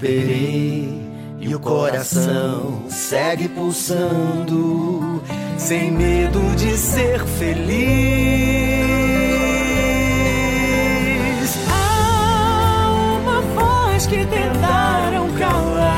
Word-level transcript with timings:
Esperei 0.00 0.88
e 1.38 1.54
o 1.54 1.60
coração 1.60 2.84
segue 2.88 3.50
pulsando, 3.50 5.22
sem 5.58 5.90
medo 5.90 6.40
de 6.56 6.74
ser 6.78 7.22
feliz. 7.26 7.68
Há 11.70 12.88
uma 13.20 13.42
voz 13.42 14.06
que 14.06 14.24
tentaram 14.24 15.28
calar, 15.34 15.90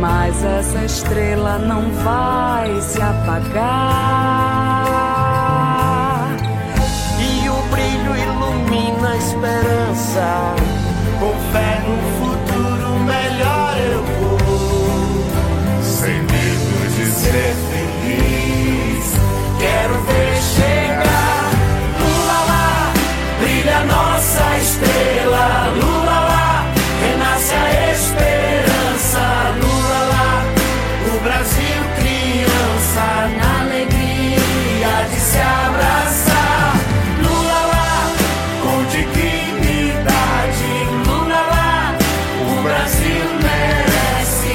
mas 0.00 0.42
essa 0.42 0.82
estrela 0.82 1.58
não 1.58 1.90
vai 1.90 2.80
se 2.80 3.02
apagar. 3.02 4.63
desire. 10.14 10.43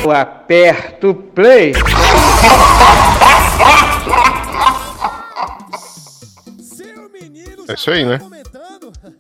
Eu 0.09 0.15
aperto 0.15 1.13
play. 1.13 1.71
É 7.67 7.73
isso 7.75 7.91
aí, 7.91 8.03
né? 8.03 8.19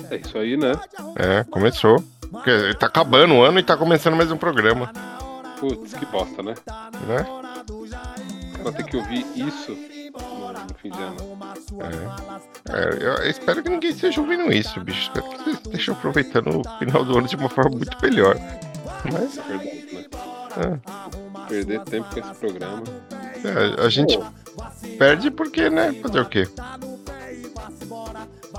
É 0.09 0.15
isso 0.15 0.35
aí, 0.35 0.57
né? 0.57 0.71
É, 1.15 1.43
começou. 1.43 2.03
Porque 2.31 2.73
tá 2.79 2.87
acabando 2.87 3.35
o 3.35 3.43
ano 3.43 3.59
e 3.59 3.63
tá 3.63 3.77
começando 3.77 4.15
mais 4.15 4.31
um 4.31 4.37
programa, 4.37 4.91
Putz, 5.59 5.93
que 5.93 6.07
bosta, 6.07 6.41
né? 6.41 6.55
né? 7.07 7.25
Vou 8.63 8.71
ter 8.71 8.83
que 8.83 8.97
ouvir 8.97 9.27
isso 9.35 9.71
no, 9.71 10.75
fim 10.75 10.89
de 10.89 11.03
ano. 11.03 11.37
É, 12.67 13.23
eu 13.23 13.29
espero 13.29 13.61
que 13.61 13.69
ninguém 13.69 13.91
esteja 13.91 14.19
ouvindo 14.21 14.51
isso, 14.51 14.79
bicho. 14.79 15.01
Espero 15.01 15.29
que 15.29 15.37
vocês 15.37 15.55
estejam 15.57 15.93
aproveitando 15.93 16.61
o 16.61 16.79
final 16.79 17.05
do 17.05 17.15
ano 17.15 17.27
de 17.27 17.35
uma 17.35 17.49
forma 17.49 17.77
muito 17.77 17.95
melhor. 18.01 18.35
Mas, 19.11 19.37
É 19.37 19.41
verdade, 19.41 19.65
né? 19.65 19.78
É, 20.59 21.47
Perder 21.47 21.81
tempo 21.83 22.07
com 22.13 22.19
esse 22.19 22.33
programa. 22.35 22.83
é, 23.43 23.85
a 23.85 23.89
gente 23.89 24.19
perde 24.97 25.31
porque, 25.31 25.69
né? 25.69 25.93
Fazer 25.93 26.19
o 26.19 26.29
quê? 26.29 26.47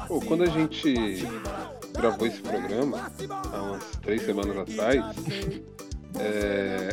Pô, 0.08 0.20
quando 0.20 0.42
a 0.44 0.46
gente 0.46 1.24
gravou 1.92 2.26
esse 2.26 2.40
programa, 2.40 3.10
há 3.52 3.62
umas 3.62 3.84
três 4.02 4.22
semanas 4.22 4.56
atrás, 4.56 5.04
é... 6.18 6.88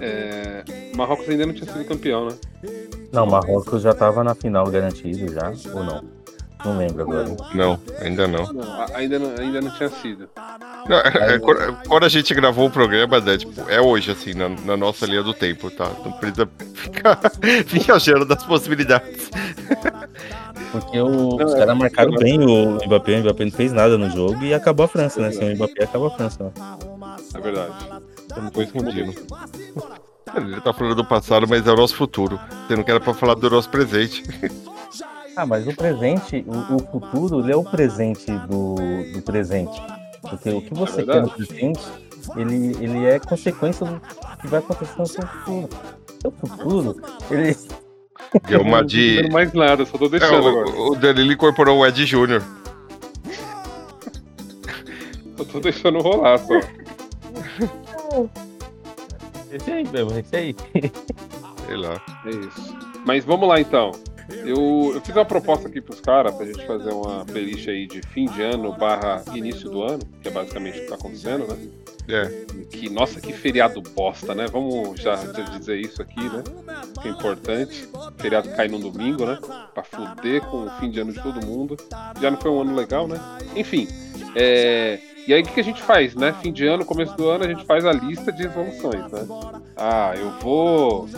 é, 0.00 0.64
Marrocos 0.96 1.28
ainda 1.28 1.46
não 1.46 1.54
tinha 1.54 1.72
sido 1.72 1.84
campeão, 1.84 2.26
né? 2.28 2.36
Não, 3.12 3.26
Marrocos 3.26 3.82
já 3.82 3.94
tava 3.94 4.24
na 4.24 4.34
final 4.34 4.68
garantido 4.70 5.32
já, 5.32 5.52
ou 5.72 5.84
não? 5.84 6.04
Não 6.64 6.78
lembro 6.78 7.02
agora. 7.02 7.36
Não, 7.54 7.78
ainda 8.00 8.26
não. 8.26 8.52
Não, 8.52 8.72
a- 8.72 8.86
ainda 8.94 9.18
não, 9.18 9.30
ainda 9.38 9.60
não 9.60 9.70
tinha 9.70 9.88
sido. 9.88 10.28
Não, 10.88 10.96
é- 10.98 11.34
é 11.34 11.38
quando, 11.38 11.76
quando 11.86 12.04
a 12.04 12.08
gente 12.08 12.34
gravou 12.34 12.66
o 12.66 12.70
programa, 12.70 13.20
né, 13.20 13.36
tipo, 13.38 13.68
é 13.70 13.80
hoje, 13.80 14.10
assim, 14.10 14.34
na, 14.34 14.48
na 14.48 14.76
nossa 14.76 15.06
linha 15.06 15.22
do 15.22 15.32
tempo, 15.34 15.70
tá? 15.70 15.90
Não 16.04 16.12
precisa 16.12 16.48
ficar 16.74 17.20
viajando 17.66 18.24
das 18.24 18.42
possibilidades. 18.44 19.30
Porque 20.72 20.98
o- 21.00 21.36
os 21.36 21.54
é, 21.54 21.58
caras 21.58 21.76
marcaram 21.76 22.12
eu- 22.12 22.18
bem 22.18 22.40
o 22.40 22.78
Mbappé, 22.86 23.16
o 23.18 23.20
Mbappé 23.22 23.44
não 23.44 23.52
fez 23.52 23.72
nada 23.72 23.96
no 23.96 24.10
jogo 24.10 24.42
e 24.44 24.52
acabou 24.54 24.84
a 24.84 24.88
França, 24.88 25.20
né? 25.20 25.30
Sem 25.30 25.52
o 25.52 25.56
Mbappé 25.56 25.84
acabou 25.84 26.08
a 26.08 26.10
França. 26.10 26.52
ó. 26.56 27.36
É 27.36 27.40
verdade. 27.40 27.72
Não 28.36 28.50
foi 28.50 28.64
escondido. 28.64 29.14
Ele 30.34 30.60
tá 30.60 30.72
falando 30.72 30.96
do 30.96 31.04
passado, 31.04 31.46
mas 31.48 31.66
é 31.66 31.70
o 31.72 31.76
nosso 31.76 31.94
futuro. 31.94 32.38
Você 32.66 32.76
não 32.76 32.82
quer 32.82 33.00
pra 33.00 33.14
falar 33.14 33.34
do 33.34 33.48
nosso 33.48 33.70
presente. 33.70 34.22
Ah, 35.36 35.44
mas 35.44 35.66
o 35.66 35.74
presente, 35.76 36.44
o, 36.48 36.76
o 36.76 36.78
futuro, 36.90 37.40
ele 37.40 37.52
é 37.52 37.56
o 37.56 37.62
presente 37.62 38.30
do, 38.48 38.74
do 39.12 39.22
presente. 39.22 39.80
Porque 40.22 40.48
o 40.50 40.62
que 40.62 40.72
você 40.74 41.04
quer 41.04 41.22
no 41.22 41.30
presente, 41.30 41.80
ele, 42.36 42.74
ele 42.82 43.04
é 43.04 43.18
consequência 43.20 43.84
do 43.86 44.00
que 44.40 44.46
vai 44.46 44.60
acontecer 44.60 44.98
no 44.98 45.06
seu 45.06 45.26
futuro. 45.26 45.68
Seu 46.22 46.30
futuro, 46.32 46.96
ele. 47.30 47.54
Deu 48.48 48.62
uma 48.62 48.78
Não 48.78 48.82
tô 48.82 48.88
de. 48.88 49.16
dizendo 49.16 49.32
mais 49.32 49.52
nada, 49.52 49.84
só 49.84 49.98
tô 49.98 50.06
É, 50.06 50.08
deixando 50.08 50.48
agora. 50.48 50.68
o, 50.70 50.92
o 50.92 50.96
Danilo 50.96 51.32
incorporou 51.32 51.78
o 51.80 51.86
Ed 51.86 52.04
Júnior. 52.06 52.42
Só 55.36 55.44
tô 55.44 55.60
deixando 55.60 55.98
rolar 56.00 56.38
só. 56.38 56.54
Esse 59.52 59.70
aí 59.70 59.86
mesmo, 59.86 60.18
esse 60.18 60.34
aí. 60.34 60.56
Sei 61.66 61.76
lá. 61.76 62.00
É 62.24 62.30
isso. 62.30 62.74
Mas 63.04 63.22
vamos 63.22 63.46
lá 63.46 63.60
então. 63.60 63.92
Eu, 64.28 64.92
eu 64.94 65.00
fiz 65.00 65.14
uma 65.14 65.24
proposta 65.24 65.68
aqui 65.68 65.80
pros 65.80 66.00
caras 66.00 66.34
pra 66.34 66.46
gente 66.46 66.66
fazer 66.66 66.90
uma 66.90 67.24
playlist 67.24 67.68
aí 67.68 67.86
de 67.86 68.02
fim 68.02 68.26
de 68.26 68.42
ano 68.42 68.72
barra 68.72 69.22
início 69.34 69.70
do 69.70 69.82
ano, 69.82 70.00
que 70.20 70.28
é 70.28 70.30
basicamente 70.30 70.78
o 70.78 70.82
que 70.82 70.88
tá 70.88 70.94
acontecendo, 70.96 71.46
né? 71.46 71.56
É. 72.08 72.46
Que, 72.70 72.88
nossa, 72.88 73.20
que 73.20 73.32
feriado 73.32 73.80
bosta, 73.80 74.34
né? 74.34 74.46
Vamos 74.46 75.00
já, 75.00 75.16
dizer 75.58 75.78
isso 75.80 76.00
aqui, 76.00 76.20
né? 76.20 76.42
Que 77.02 77.08
é 77.08 77.10
importante. 77.10 77.88
Feriado 78.16 78.48
cai 78.50 78.68
no 78.68 78.78
domingo, 78.78 79.26
né? 79.26 79.38
Pra 79.74 79.82
fuder 79.82 80.40
com 80.42 80.66
o 80.66 80.70
fim 80.78 80.90
de 80.90 81.00
ano 81.00 81.12
de 81.12 81.20
todo 81.20 81.44
mundo. 81.44 81.76
Já 82.20 82.30
não 82.30 82.38
foi 82.38 82.50
um 82.50 82.60
ano 82.60 82.74
legal, 82.74 83.08
né? 83.08 83.20
Enfim. 83.56 83.88
é, 84.36 85.00
E 85.26 85.34
aí 85.34 85.42
o 85.42 85.44
que, 85.44 85.54
que 85.54 85.60
a 85.60 85.64
gente 85.64 85.82
faz, 85.82 86.14
né? 86.14 86.32
Fim 86.40 86.52
de 86.52 86.64
ano, 86.66 86.84
começo 86.84 87.16
do 87.16 87.28
ano, 87.28 87.44
a 87.44 87.48
gente 87.48 87.64
faz 87.64 87.84
a 87.84 87.92
lista 87.92 88.30
de 88.30 88.44
resoluções, 88.44 89.10
né? 89.10 89.26
Ah, 89.76 90.14
eu 90.16 90.30
vou 90.40 91.08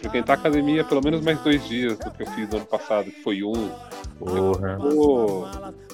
frequentar 0.00 0.34
a 0.34 0.36
academia 0.36 0.82
pelo 0.82 1.02
menos 1.02 1.20
mais 1.20 1.38
dois 1.40 1.66
dias 1.68 1.98
do 1.98 2.10
que 2.10 2.22
eu 2.22 2.26
fiz 2.28 2.48
no 2.48 2.56
ano 2.56 2.66
passado, 2.66 3.10
que 3.10 3.22
foi 3.22 3.42
um. 3.44 3.70
Porra. 4.18 4.76
Vou 4.78 5.48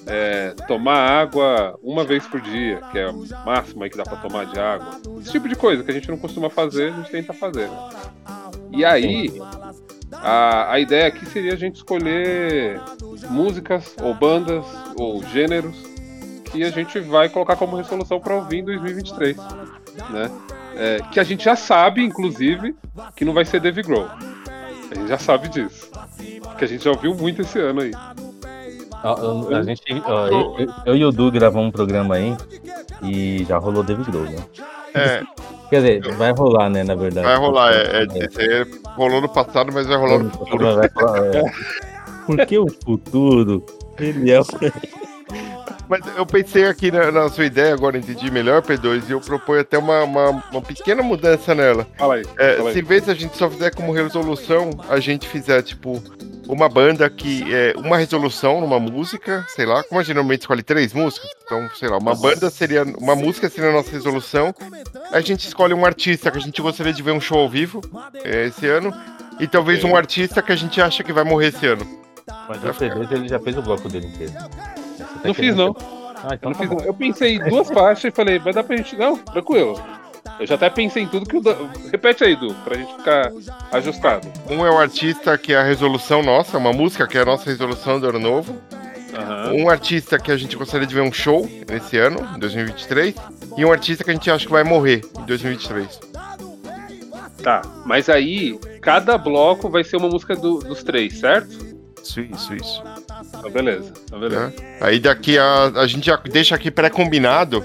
é, 0.06 0.54
tomar 0.66 1.20
água 1.20 1.78
uma 1.82 2.04
vez 2.04 2.26
por 2.26 2.40
dia, 2.40 2.80
que 2.90 2.98
é 2.98 3.08
o 3.08 3.24
máximo 3.44 3.84
aí 3.84 3.90
que 3.90 3.96
dá 3.96 4.04
pra 4.04 4.16
tomar 4.16 4.46
de 4.46 4.58
água. 4.58 5.00
Esse 5.20 5.32
tipo 5.32 5.48
de 5.48 5.54
coisa 5.56 5.84
que 5.84 5.90
a 5.90 5.94
gente 5.94 6.08
não 6.08 6.18
costuma 6.18 6.48
fazer, 6.48 6.92
a 6.92 6.96
gente 6.96 7.10
tenta 7.10 7.32
fazer. 7.32 7.68
né? 7.68 7.90
E 8.72 8.84
aí, 8.84 9.40
a, 10.12 10.72
a 10.72 10.80
ideia 10.80 11.06
aqui 11.06 11.26
seria 11.26 11.52
a 11.52 11.56
gente 11.56 11.76
escolher 11.76 12.80
músicas 13.30 13.94
ou 14.02 14.14
bandas 14.14 14.64
ou 14.96 15.22
gêneros 15.24 15.76
que 16.50 16.64
a 16.64 16.70
gente 16.70 16.98
vai 17.00 17.28
colocar 17.28 17.56
como 17.56 17.76
resolução 17.76 18.20
para 18.20 18.34
ouvir 18.34 18.58
em 18.58 18.64
2023, 18.64 19.36
né? 20.10 20.30
É, 20.76 20.98
que 21.12 21.18
a 21.18 21.24
gente 21.24 21.44
já 21.44 21.56
sabe, 21.56 22.02
inclusive, 22.02 22.74
que 23.14 23.24
não 23.24 23.32
vai 23.32 23.44
ser 23.44 23.60
Dave 23.60 23.82
Grohl. 23.82 24.08
A 24.90 24.94
gente 24.94 25.08
já 25.08 25.18
sabe 25.18 25.48
disso. 25.48 25.90
Que 26.58 26.64
a 26.64 26.68
gente 26.68 26.84
já 26.84 26.90
ouviu 26.90 27.14
muito 27.14 27.42
esse 27.42 27.58
ano 27.58 27.80
aí. 27.80 27.92
Ó, 29.02 29.16
eu- 29.50 29.56
A 29.56 29.62
gente, 29.62 29.82
ó, 30.04 30.26
eu, 30.26 30.56
eu- 30.58 30.74
eu 30.86 30.96
e 30.96 31.04
o 31.04 31.10
Du 31.12 31.30
gravamos 31.30 31.68
um 31.68 31.70
programa 31.70 32.14
aí 32.16 32.34
e 33.02 33.44
já 33.44 33.58
rolou 33.58 33.82
David 33.82 34.10
Grohl, 34.10 34.24
né? 34.24 34.36
É, 34.94 35.22
Quer 35.68 35.76
dizer, 36.00 36.14
vai 36.16 36.32
rolar, 36.32 36.70
né, 36.70 36.84
na 36.84 36.94
verdade. 36.94 37.26
vai 37.26 37.36
rolar. 37.36 37.72
É, 37.72 38.04
é, 38.04 38.06
aí 38.38 38.66
rolou 38.96 39.20
no 39.20 39.28
passado, 39.28 39.70
mas 39.72 39.86
vai 39.86 39.96
rolar 39.96 40.18
no 40.20 40.30
futuro. 40.30 40.76
Vai 40.76 40.88
rolar, 40.94 41.26
é. 41.36 41.42
Porque 42.26 42.58
o 42.58 42.66
futuro, 42.84 43.64
ele 43.98 44.30
é 44.30 44.40
o... 44.40 44.44
Mas 45.88 46.00
eu 46.16 46.26
pensei 46.26 46.66
aqui 46.66 46.90
na, 46.90 47.10
na 47.10 47.28
sua 47.28 47.44
ideia, 47.44 47.72
agora 47.72 47.96
entendi 47.96 48.30
melhor, 48.30 48.62
P2, 48.62 49.08
e 49.08 49.12
eu 49.12 49.20
proponho 49.20 49.60
até 49.60 49.78
uma, 49.78 50.02
uma, 50.02 50.30
uma 50.50 50.62
pequena 50.62 51.02
mudança 51.02 51.54
nela. 51.54 51.86
Fala 51.96 52.16
aí. 52.16 52.24
É, 52.38 52.56
fala 52.56 52.68
aí. 52.70 52.74
se 52.74 52.80
em 52.80 52.84
vez 52.84 53.04
de 53.04 53.10
a 53.10 53.14
gente 53.14 53.36
só 53.36 53.48
fizer 53.48 53.74
como 53.74 53.92
resolução, 53.92 54.70
a 54.88 54.98
gente 54.98 55.28
fizer, 55.28 55.62
tipo, 55.62 56.02
uma 56.48 56.68
banda 56.68 57.08
que 57.08 57.54
é 57.54 57.74
uma 57.76 57.96
resolução 57.96 58.60
numa 58.60 58.80
música, 58.80 59.44
sei 59.48 59.66
lá, 59.66 59.82
como 59.84 60.00
a 60.00 60.02
gente 60.02 60.14
normalmente 60.14 60.42
escolhe 60.42 60.62
três 60.62 60.92
músicas, 60.92 61.30
então, 61.44 61.68
sei 61.74 61.88
lá, 61.88 61.98
uma 61.98 62.14
banda 62.14 62.50
seria, 62.50 62.82
uma 62.82 63.14
música 63.14 63.48
seria 63.48 63.70
a 63.70 63.72
nossa 63.72 63.90
resolução, 63.90 64.54
a 65.12 65.20
gente 65.20 65.46
escolhe 65.46 65.74
um 65.74 65.84
artista 65.84 66.30
que 66.30 66.38
a 66.38 66.40
gente 66.40 66.60
gostaria 66.60 66.92
de 66.92 67.02
ver 67.02 67.12
um 67.12 67.20
show 67.20 67.38
ao 67.38 67.48
vivo 67.48 67.80
é, 68.24 68.46
esse 68.46 68.66
ano, 68.66 68.92
e 69.38 69.46
talvez 69.46 69.84
um 69.84 69.94
artista 69.94 70.42
que 70.42 70.52
a 70.52 70.56
gente 70.56 70.80
acha 70.80 71.04
que 71.04 71.12
vai 71.12 71.24
morrer 71.24 71.48
esse 71.48 71.66
ano. 71.66 71.86
Mas 72.48 72.62
o 72.62 72.68
P2 72.68 73.12
ele 73.12 73.28
já 73.28 73.38
fez 73.38 73.56
o 73.56 73.62
bloco 73.62 73.88
dele 73.88 74.06
inteiro. 74.06 74.32
Não 75.24 75.34
fiz, 75.34 75.54
não. 75.56 75.76
Ah, 76.16 76.28
Eu, 76.30 76.34
então 76.34 76.50
não 76.50 76.52
tá 76.58 76.60
fiz, 76.60 76.68
bom. 76.70 76.76
não. 76.76 76.84
eu 76.84 76.94
pensei 76.94 77.36
em 77.36 77.48
duas 77.48 77.68
faixas 77.70 78.04
e 78.04 78.10
falei, 78.10 78.38
vai 78.38 78.52
dar 78.52 78.64
pra 78.64 78.76
gente. 78.76 78.96
Não, 78.96 79.16
tranquilo. 79.16 79.80
Eu 80.40 80.46
já 80.46 80.54
até 80.56 80.68
pensei 80.68 81.02
em 81.04 81.06
tudo 81.06 81.24
que 81.28 81.36
o. 81.36 81.40
Dan- 81.40 81.56
Repete 81.90 82.24
aí, 82.24 82.34
Du, 82.36 82.52
pra 82.64 82.76
gente 82.76 82.92
ficar 82.96 83.30
ajustado. 83.72 84.26
Um 84.50 84.66
é 84.66 84.70
o 84.70 84.78
artista 84.78 85.36
que 85.38 85.52
é 85.52 85.56
a 85.56 85.62
resolução 85.62 86.22
nossa, 86.22 86.58
uma 86.58 86.72
música 86.72 87.06
que 87.06 87.16
é 87.16 87.22
a 87.22 87.24
nossa 87.24 87.48
resolução 87.48 87.98
do 88.00 88.08
ano 88.08 88.18
novo, 88.18 88.56
Aham. 89.16 89.52
um 89.54 89.70
artista 89.70 90.18
que 90.18 90.30
a 90.32 90.36
gente 90.36 90.56
gostaria 90.56 90.86
de 90.86 90.94
ver 90.94 91.00
um 91.02 91.12
show 91.12 91.48
nesse 91.70 91.96
ano, 91.96 92.18
em 92.34 92.38
2023, 92.40 93.14
e 93.56 93.64
um 93.64 93.70
artista 93.72 94.02
que 94.04 94.10
a 94.10 94.12
gente 94.14 94.30
acha 94.30 94.44
que 94.46 94.52
vai 94.52 94.64
morrer 94.64 95.02
em 95.18 95.24
2023. 95.24 96.00
Tá, 97.42 97.62
mas 97.84 98.08
aí 98.08 98.58
cada 98.80 99.16
bloco 99.16 99.68
vai 99.70 99.84
ser 99.84 99.96
uma 99.96 100.08
música 100.08 100.34
do- 100.34 100.58
dos 100.58 100.82
três, 100.82 101.18
certo? 101.20 101.76
Isso, 102.02 102.20
isso, 102.20 102.54
isso. 102.54 102.82
Então 103.28 103.50
beleza, 103.50 103.92
então 104.04 104.18
beleza. 104.18 104.46
né? 104.48 104.52
Aí 104.80 104.98
daqui 104.98 105.38
a. 105.38 105.72
A 105.76 105.86
gente 105.86 106.06
já 106.06 106.16
deixa 106.16 106.54
aqui 106.54 106.70
pré-combinado 106.70 107.64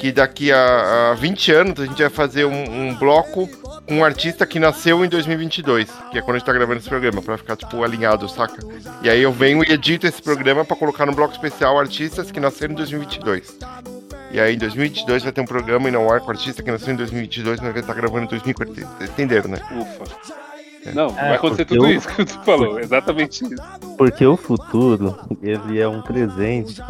que 0.00 0.10
daqui 0.10 0.50
a, 0.50 1.10
a 1.10 1.14
20 1.14 1.52
anos 1.52 1.80
a 1.80 1.84
gente 1.84 2.00
vai 2.00 2.10
fazer 2.10 2.46
um, 2.46 2.88
um 2.88 2.94
bloco 2.94 3.46
com 3.86 3.96
um 3.96 4.04
artista 4.04 4.46
que 4.46 4.58
nasceu 4.58 5.04
em 5.04 5.08
2022, 5.08 5.90
que 6.10 6.18
é 6.18 6.22
quando 6.22 6.36
a 6.36 6.38
gente 6.38 6.46
tá 6.46 6.52
gravando 6.54 6.78
esse 6.78 6.88
programa, 6.88 7.20
pra 7.20 7.36
ficar, 7.36 7.56
tipo, 7.56 7.82
alinhado, 7.84 8.26
saca? 8.28 8.62
E 9.02 9.10
aí 9.10 9.20
eu 9.20 9.32
venho 9.32 9.62
e 9.62 9.72
edito 9.72 10.06
esse 10.06 10.22
programa 10.22 10.64
pra 10.64 10.76
colocar 10.76 11.04
no 11.04 11.12
bloco 11.12 11.34
especial 11.34 11.78
artistas 11.78 12.30
que 12.30 12.40
nasceram 12.40 12.72
em 12.72 12.76
2022. 12.76 13.58
E 14.32 14.40
aí 14.40 14.54
em 14.54 14.58
2022 14.58 15.24
vai 15.24 15.32
ter 15.32 15.40
um 15.40 15.44
programa 15.44 15.88
e 15.88 15.92
não 15.92 16.10
ar 16.10 16.20
com 16.20 16.30
artista 16.30 16.62
que 16.62 16.70
nasceu 16.70 16.94
em 16.94 16.96
2022, 16.96 17.60
mas 17.60 17.72
vai 17.72 17.80
estar 17.80 17.94
gravando 17.94 18.24
em 18.24 18.28
2040. 18.28 19.04
Entenderam, 19.04 19.50
né? 19.50 19.58
Ufa. 19.72 20.49
Não, 20.94 21.06
É, 21.08 21.12
vai 21.12 21.34
acontecer 21.34 21.64
porque 21.64 21.76
tudo 21.78 21.88
eu- 21.90 21.96
isso 21.98 22.08
que 22.08 22.24
tu 22.24 22.38
falou, 22.44 22.80
exatamente 22.80 23.44
isso. 23.44 23.54
Porque 23.98 24.24
o 24.26 24.36
futuro, 24.36 25.14
ele 25.42 25.78
é 25.80 25.86
um 25.86 26.00
presente. 26.02 26.82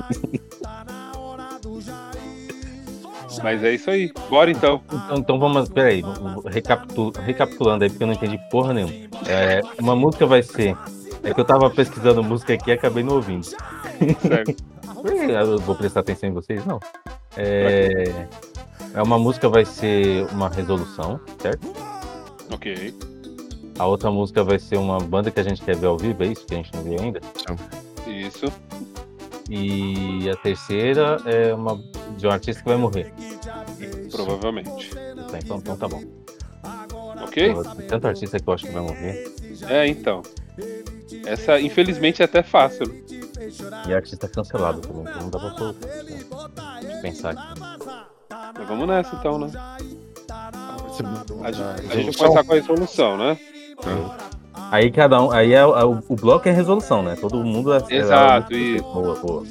Mas 3.42 3.62
é 3.64 3.74
isso 3.74 3.90
aí. 3.90 4.12
Bora 4.28 4.50
então. 4.50 4.82
Então, 4.86 5.16
então 5.18 5.38
vamos, 5.38 5.68
peraí, 5.68 6.02
recapitu- 6.46 7.12
recapitulando 7.20 7.84
aí, 7.84 7.90
porque 7.90 8.02
eu 8.02 8.06
não 8.06 8.14
entendi 8.14 8.38
porra 8.50 8.74
nenhuma. 8.74 8.92
É, 9.26 9.62
uma 9.80 9.96
música 9.96 10.26
vai 10.26 10.42
ser. 10.42 10.76
É 11.22 11.32
que 11.32 11.40
eu 11.40 11.44
tava 11.44 11.70
pesquisando 11.70 12.22
música 12.22 12.52
aqui 12.54 12.70
e 12.70 12.72
acabei 12.72 13.02
não 13.02 13.14
ouvindo. 13.14 13.44
Certo. 13.44 14.54
Eu 15.02 15.58
vou 15.60 15.74
prestar 15.74 16.00
atenção 16.00 16.28
em 16.28 16.32
vocês, 16.32 16.66
não. 16.66 16.78
É, 17.34 18.26
é 18.92 19.02
uma 19.02 19.18
música 19.18 19.48
vai 19.48 19.64
ser 19.64 20.26
uma 20.30 20.50
resolução, 20.50 21.18
certo? 21.38 21.66
ok. 22.52 22.94
A 23.80 23.86
outra 23.86 24.10
música 24.10 24.44
vai 24.44 24.58
ser 24.58 24.76
uma 24.76 24.98
banda 24.98 25.30
que 25.30 25.40
a 25.40 25.42
gente 25.42 25.62
quer 25.62 25.74
ver 25.74 25.86
ao 25.86 25.96
vivo, 25.96 26.22
é 26.22 26.26
isso 26.26 26.44
que 26.44 26.52
a 26.52 26.58
gente 26.58 26.70
não 26.74 26.82
viu 26.82 27.00
ainda. 27.00 27.18
Isso. 28.06 28.44
E 29.48 30.28
a 30.28 30.36
terceira 30.36 31.16
é 31.24 31.54
uma 31.54 31.82
de 32.14 32.26
um 32.26 32.30
artista 32.30 32.62
que 32.62 32.68
vai 32.68 32.76
morrer. 32.76 33.10
Provavelmente. 34.10 34.90
Tá, 34.94 35.38
Então, 35.42 35.56
então 35.56 35.76
tá 35.78 35.88
bom. 35.88 36.02
Ok? 37.22 37.54
Tem 37.78 37.86
tanto 37.86 38.06
artista 38.06 38.38
que 38.38 38.46
eu 38.46 38.52
acho 38.52 38.66
que 38.66 38.72
vai 38.72 38.82
morrer. 38.82 39.34
É, 39.66 39.86
então. 39.86 40.20
Essa, 41.24 41.58
infelizmente, 41.58 42.20
é 42.20 42.26
até 42.26 42.42
fácil. 42.42 42.86
né? 42.86 43.00
E 43.88 43.94
artista 43.94 44.28
cancelado 44.28 44.80
também. 44.82 45.04
Então 45.04 45.22
não 45.22 45.30
dá 45.30 45.38
pra 45.38 45.50
pôr- 45.52 45.74
eu 46.92 47.00
pensar 47.00 47.30
aqui. 47.30 47.60
Mas 48.58 48.68
vamos 48.68 48.86
nessa 48.86 49.16
então, 49.16 49.38
né? 49.38 49.50
A 51.42 51.50
gente, 51.50 51.62
a 51.90 51.94
gente 51.96 52.18
começar 52.18 52.44
com 52.44 52.52
a 52.52 52.54
resolução, 52.56 53.16
né? 53.16 53.38
Aí 54.70 54.90
cada 54.90 55.20
um. 55.22 55.30
Aí 55.30 55.52
é, 55.52 55.58
é 55.58 55.64
o, 55.84 56.02
o 56.08 56.16
bloco 56.16 56.48
é 56.48 56.52
resolução, 56.52 57.02
né? 57.02 57.16
Todo 57.20 57.42
mundo 57.44 57.72
é. 57.72 57.82
Exato, 57.90 58.52
é, 58.52 58.56
isso. 58.56 58.84
Boa, 58.84 59.14
boa. 59.16 59.42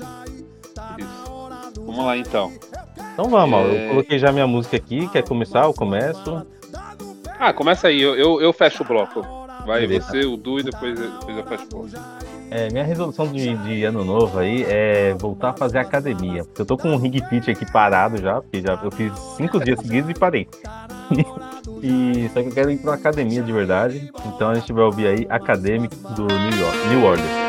Isso. 0.98 1.82
Vamos 1.86 2.06
lá 2.06 2.18
então. 2.18 2.52
Então 3.14 3.26
vamos, 3.30 3.60
É. 3.60 3.86
eu 3.86 3.90
coloquei 3.90 4.18
já 4.18 4.32
minha 4.32 4.48
música 4.48 4.78
aqui. 4.78 5.08
Quer 5.10 5.28
começar? 5.28 5.66
Eu 5.66 5.74
começo. 5.74 6.46
Ah, 7.38 7.52
começa 7.54 7.88
aí, 7.88 8.02
eu, 8.02 8.16
eu, 8.16 8.42
eu 8.42 8.54
fecho 8.54 8.84
o 8.84 8.86
bloco. 8.86 9.22
Vai 9.66 9.82
Beleza. 9.82 10.08
você, 10.08 10.26
o 10.26 10.38
Du 10.38 10.60
e 10.60 10.64
depois, 10.64 10.98
depois 10.98 11.38
eu 11.38 11.44
fecho 11.46 11.64
o 11.66 11.68
bloco. 11.70 11.90
É, 12.52 12.70
minha 12.72 12.84
resolução 12.84 13.28
de, 13.28 13.56
de 13.58 13.84
ano 13.84 14.04
novo 14.04 14.40
aí 14.40 14.64
é 14.64 15.14
voltar 15.14 15.52
a 15.52 15.54
fazer 15.54 15.78
academia. 15.78 16.46
Eu 16.58 16.66
tô 16.66 16.78
com 16.78 16.90
um 16.90 16.98
ring 16.98 17.22
fit 17.30 17.52
aqui 17.52 17.70
parado 17.72 18.18
já, 18.18 18.42
porque 18.42 18.62
já 18.62 18.80
eu 18.84 18.92
fiz 18.92 19.14
cinco 19.38 19.60
dias 19.64 19.80
seguidos 19.80 20.10
e 20.10 20.14
parei. 20.14 20.48
e 21.84 22.30
só 22.34 22.42
que 22.42 22.50
eu 22.50 22.54
quero 22.54 22.72
ir 22.72 22.78
pra 22.78 22.92
uma 22.92 22.98
academia 22.98 23.44
de 23.44 23.52
verdade. 23.52 24.12
Então 24.26 24.50
a 24.50 24.56
gente 24.56 24.74
vai 24.74 24.84
ouvir 24.84 25.08
aí 25.08 25.28
Academic 25.30 25.96
do 26.16 26.26
New 26.26 26.60
York, 26.60 26.88
New 26.90 27.04
Order. 27.04 27.49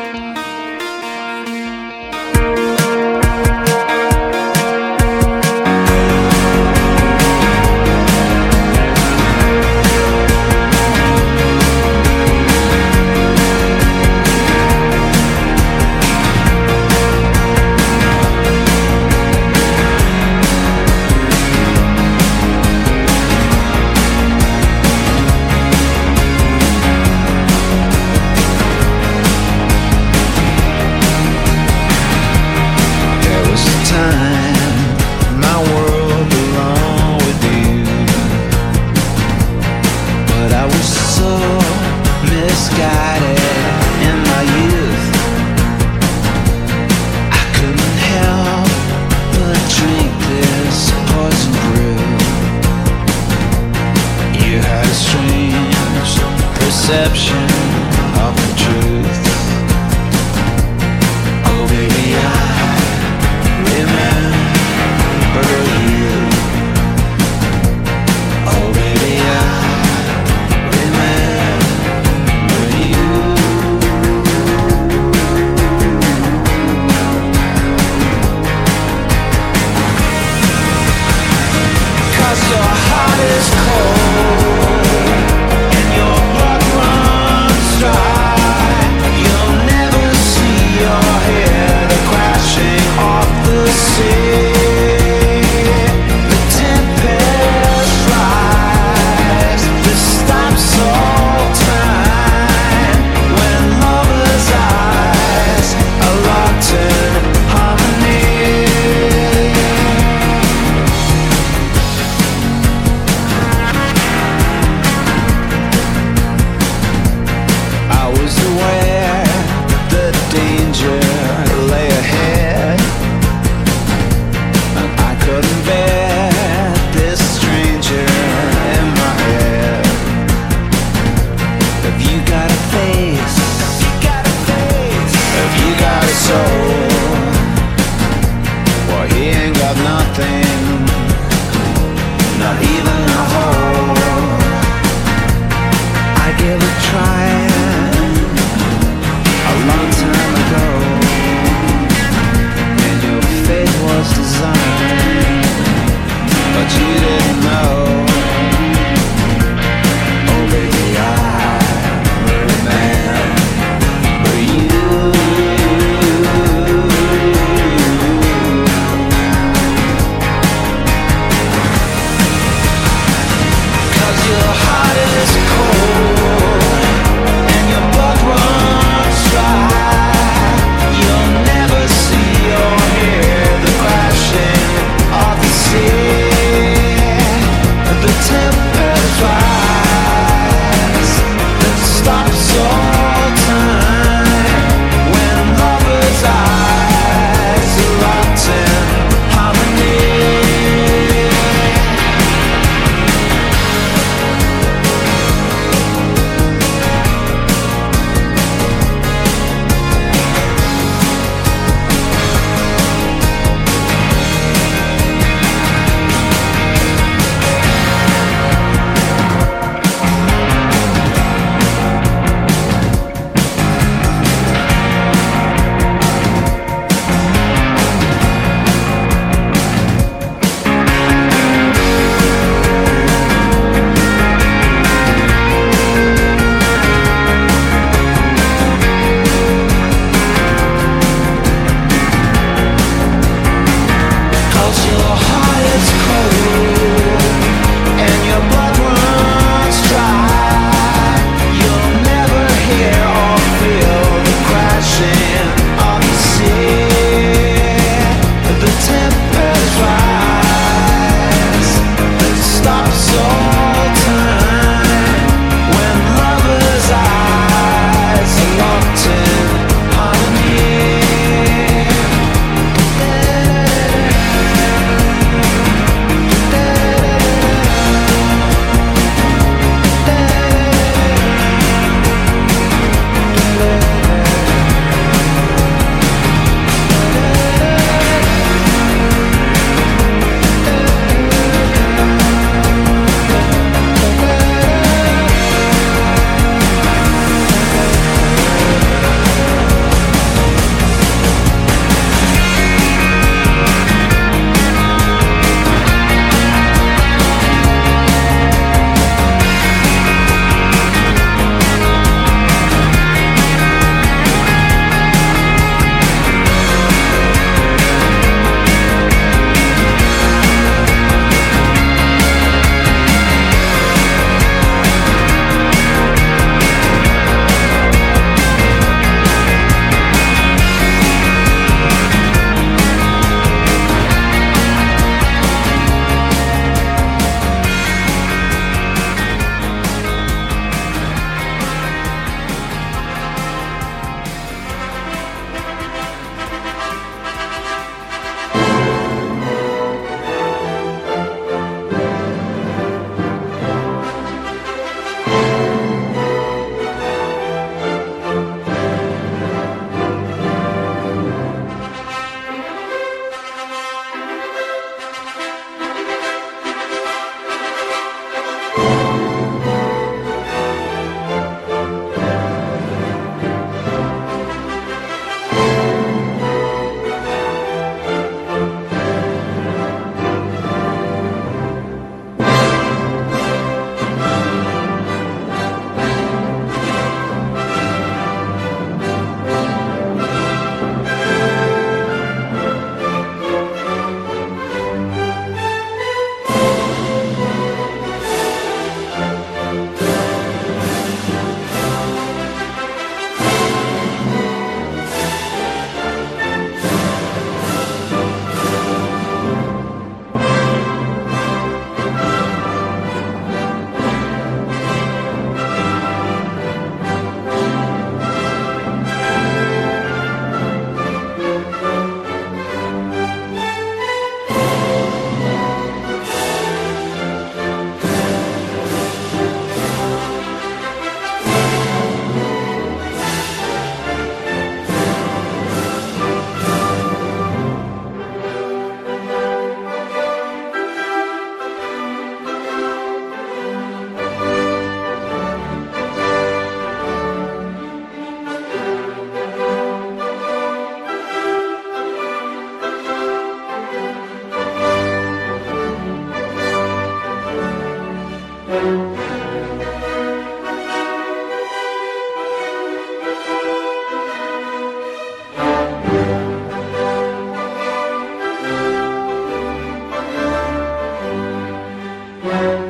Thank. 472.41 472.80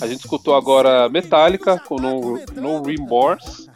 A 0.00 0.06
gente 0.06 0.20
escutou 0.20 0.54
agora 0.54 1.08
Metallica 1.08 1.78
com 1.78 1.96
No, 1.96 2.40
no 2.54 2.82
Remorse. 2.82 3.70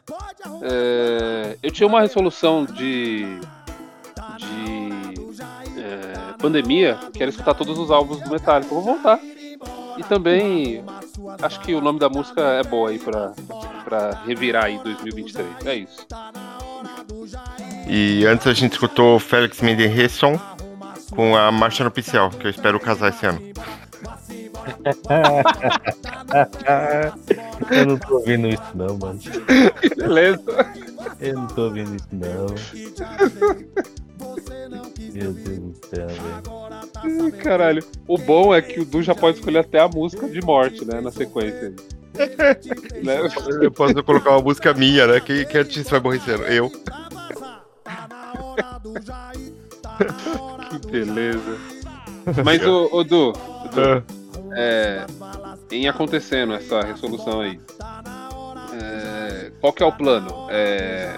É, 0.62 1.56
eu 1.62 1.70
tinha 1.70 1.86
uma 1.86 2.00
resolução 2.00 2.64
de, 2.64 3.38
de 4.36 4.90
é, 5.78 6.34
pandemia 6.38 6.98
que 7.12 7.22
era 7.22 7.30
escutar 7.30 7.54
todos 7.54 7.78
os 7.78 7.90
álbuns 7.90 8.20
do 8.20 8.30
Metallica. 8.30 8.74
Vou 8.74 8.82
voltar. 8.82 9.18
E 9.96 10.02
também 10.04 10.84
acho 11.42 11.60
que 11.60 11.74
o 11.74 11.80
nome 11.80 11.98
da 11.98 12.08
música 12.08 12.40
é 12.40 12.62
boa 12.62 12.90
aí 12.90 12.98
pra, 12.98 13.32
pra 13.84 14.22
revirar 14.26 14.66
aí 14.66 14.78
2023. 14.78 15.66
É 15.66 15.74
isso. 15.74 16.06
E 17.88 18.24
antes 18.26 18.46
a 18.46 18.52
gente 18.52 18.72
escutou 18.72 19.18
Félix 19.18 19.60
Mendelssohn 19.60 20.38
com 21.10 21.36
a 21.36 21.50
Marcha 21.50 21.82
Nupcial, 21.82 22.30
que 22.30 22.46
eu 22.46 22.50
espero 22.50 22.78
casar 22.78 23.08
esse 23.08 23.26
ano. 23.26 23.40
Eu 27.70 27.86
não 27.86 27.98
tô 27.98 28.16
ouvindo 28.16 28.48
isso 28.48 28.62
não, 28.74 28.98
mano. 28.98 29.18
Beleza. 29.96 30.42
Eu 31.20 31.34
não 31.34 31.46
tô 31.48 31.64
ouvindo 31.64 31.96
isso 31.96 32.08
não. 32.12 32.46
Meu 35.12 35.32
Deus 35.32 35.58
do 35.58 35.74
céu, 35.86 36.06
velho. 36.08 37.32
Caralho. 37.42 37.84
O 38.06 38.18
bom 38.18 38.54
é 38.54 38.60
que 38.62 38.80
o 38.80 38.84
Du 38.84 39.02
já 39.02 39.14
pode 39.14 39.38
escolher 39.38 39.58
até 39.58 39.80
a 39.80 39.88
música 39.88 40.28
de 40.28 40.40
morte, 40.40 40.84
né? 40.84 41.00
Na 41.00 41.10
sequência. 41.10 41.74
né? 43.02 43.20
Eu 43.62 43.70
posso 43.70 44.02
colocar 44.02 44.30
uma 44.30 44.42
música 44.42 44.74
minha, 44.74 45.06
né? 45.06 45.20
Quem, 45.20 45.46
quem 45.46 45.60
artista 45.60 45.98
vai 45.98 46.00
morrer 46.00 46.32
ano? 46.32 46.44
Eu. 46.44 46.70
que 50.70 50.90
beleza. 50.90 51.58
Mas, 52.44 52.62
o, 52.64 52.88
o 52.92 53.04
Du, 53.04 53.32
Du 53.32 54.02
é, 54.56 55.06
em 55.70 55.88
acontecendo 55.88 56.54
essa 56.54 56.80
resolução 56.80 57.40
aí, 57.40 57.60
é, 58.80 59.50
qual 59.60 59.72
que 59.72 59.82
é 59.82 59.86
o 59.86 59.92
plano? 59.92 60.46
É, 60.50 61.12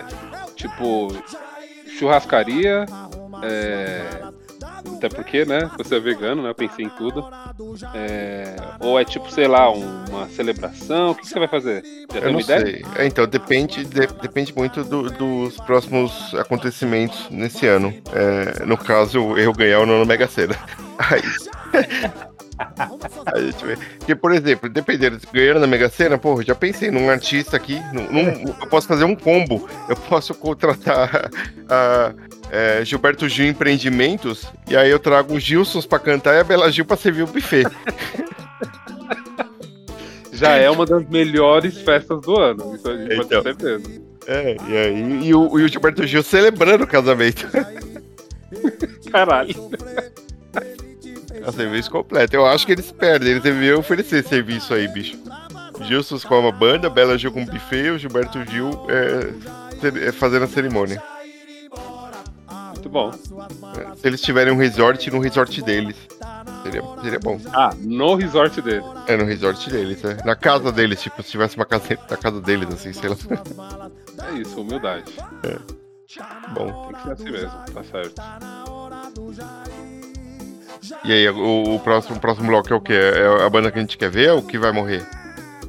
tipo, 0.57 1.09
churrascaria, 1.99 2.87
é, 3.43 4.03
até 4.97 5.09
porque, 5.09 5.45
né? 5.45 5.71
Você 5.79 5.97
é 5.97 6.01
vegano, 6.01 6.43
né? 6.43 6.51
Eu 6.51 6.55
pensei 6.55 6.85
em 6.85 6.89
tudo. 6.91 7.27
É, 7.95 8.57
ou 8.81 8.99
é 9.01 9.05
tipo, 9.05 9.31
sei 9.31 9.47
lá, 9.47 9.71
um, 9.71 10.05
uma 10.11 10.29
celebração? 10.29 11.11
O 11.11 11.15
que 11.15 11.27
você 11.27 11.39
vai 11.39 11.49
fazer? 11.49 11.83
Já 12.11 12.19
Eu 12.19 12.23
tem 12.23 12.23
não 12.25 12.31
uma 12.33 12.41
ideia? 12.43 12.61
sei. 12.67 12.85
É, 12.97 13.07
então, 13.07 13.27
depende, 13.27 13.85
de- 13.85 14.07
depende 14.21 14.55
muito 14.57 14.83
do- 14.85 15.11
dos 15.11 15.57
próximos 15.59 16.35
acontecimentos 16.35 17.29
nesse 17.31 17.67
ano. 17.67 17.95
É, 18.13 18.65
no 18.65 18.77
caso, 18.77 19.37
eu 19.39 19.53
ganhar 19.53 19.81
ou 19.81 19.87
não 19.87 19.99
no 20.01 20.07
Mega 20.07 20.27
Sena. 20.29 20.57
Aí. 20.99 21.23
A 23.27 23.41
gente 23.41 23.65
vê. 23.65 23.77
Porque, 23.99 24.15
por 24.15 24.33
exemplo, 24.33 24.69
dependendo, 24.69 25.19
se 25.19 25.27
ganhando 25.33 25.61
na 25.61 25.67
Mega 25.67 25.89
Sena, 25.89 26.19
porra, 26.19 26.45
já 26.45 26.55
pensei 26.55 26.91
num 26.91 27.09
artista 27.09 27.57
aqui. 27.57 27.81
num- 27.93 28.11
num- 28.13 28.55
eu 28.61 28.67
posso 28.69 28.87
fazer 28.87 29.05
um 29.05 29.15
combo. 29.17 29.69
Eu 29.89 29.97
posso 29.97 30.35
contratar 30.35 31.31
a. 31.69 32.13
é, 32.51 32.85
Gilberto 32.85 33.29
Gil 33.29 33.47
Empreendimentos, 33.47 34.45
e 34.69 34.77
aí 34.77 34.91
eu 34.91 34.99
trago 34.99 35.35
os 35.35 35.43
Gilsons 35.43 35.87
pra 35.87 35.99
cantar 35.99 36.35
e 36.35 36.41
a 36.41 36.45
Bela 36.45 36.71
Gil 36.71 36.85
pra 36.85 36.97
servir 36.97 37.23
o 37.23 37.27
buffet. 37.27 37.65
Já 40.33 40.57
é 40.57 40.71
uma 40.71 40.87
das 40.87 41.07
melhores 41.09 41.79
festas 41.83 42.21
do 42.23 42.39
ano. 42.39 42.75
Isso 42.75 42.89
a 42.89 42.97
gente 42.97 43.17
pode 43.17 43.27
Então. 43.27 43.43
ter 43.43 43.55
certeza. 43.57 44.01
É, 44.27 44.57
e 44.69 44.77
aí 44.77 45.27
e 45.29 45.35
o, 45.35 45.59
e 45.59 45.65
o 45.65 45.69
Gilberto 45.69 46.07
Gil 46.07 46.23
celebrando 46.23 46.85
o 46.85 46.87
casamento. 46.87 47.47
Caralho. 49.11 49.55
A 51.51 51.53
serviço 51.53 51.91
completo. 51.91 52.35
Eu 52.35 52.47
acho 52.47 52.65
que 52.65 52.73
eles 52.73 52.93
perdem, 52.93 53.31
eles 53.31 53.43
deveriam 53.43 53.81
oferecer 53.81 54.25
serviço 54.25 54.73
aí, 54.73 54.87
bicho. 54.89 55.19
Gilson 55.83 56.19
com 56.21 56.39
uma 56.39 56.53
banda, 56.53 56.89
Bela 56.89 57.19
Gil 57.19 57.33
com 57.33 57.45
buffet, 57.45 57.87
e 57.87 57.91
o 57.91 57.99
Gilberto 57.99 58.39
Gil 58.51 58.71
é, 58.89 60.09
é, 60.09 60.13
fazendo 60.13 60.45
a 60.45 60.49
cerimônia. 60.49 61.03
Muito 62.75 62.89
bom. 62.89 63.11
É, 63.11 63.97
Se 63.97 64.07
eles 64.07 64.21
tiverem 64.21 64.53
um 64.53 64.57
resort, 64.57 65.11
no 65.11 65.19
resort 65.19 65.61
deles. 65.63 65.97
Seria, 66.63 66.83
seria 67.03 67.19
bom. 67.19 67.41
Ah, 67.53 67.75
no 67.79 68.15
resort 68.15 68.61
dele. 68.63 68.85
É, 69.07 69.17
no 69.17 69.25
resort 69.25 69.69
deles, 69.71 70.05
é. 70.05 70.17
Na 70.25 70.37
casa 70.37 70.71
deles, 70.71 71.03
tipo, 71.03 71.23
se 71.23 71.31
tivesse 71.31 71.57
uma 71.57 71.67
casa 71.67 71.99
na 72.09 72.17
casa 72.17 72.41
deles, 72.41 72.69
assim, 72.73 72.93
sei 72.93 73.09
lá. 73.11 73.17
É 74.23 74.33
isso, 74.35 74.61
humildade. 74.61 75.13
Bom. 76.53 76.87
Tem 76.87 76.95
que 76.95 77.03
ser 77.03 77.13
assim 77.13 77.31
mesmo, 77.31 77.51
tá 77.73 77.85
certo. 77.85 78.23
E 81.05 81.13
aí, 81.13 81.29
o, 81.29 81.75
o 81.75 81.81
próximo, 81.81 82.17
o 82.17 82.21
próximo 82.21 82.47
bloco 82.47 82.73
é 82.73 82.77
o 82.77 82.81
quê? 82.81 82.95
É 82.95 83.45
a 83.45 83.51
banda 83.51 83.71
que 83.71 83.79
a 83.79 83.81
gente 83.81 83.99
quer 83.99 84.11
ver 84.11 84.31
ou 84.33 84.39
o 84.39 84.43
que 84.43 84.59
vai 84.59 84.73
morrer? 84.73 85.07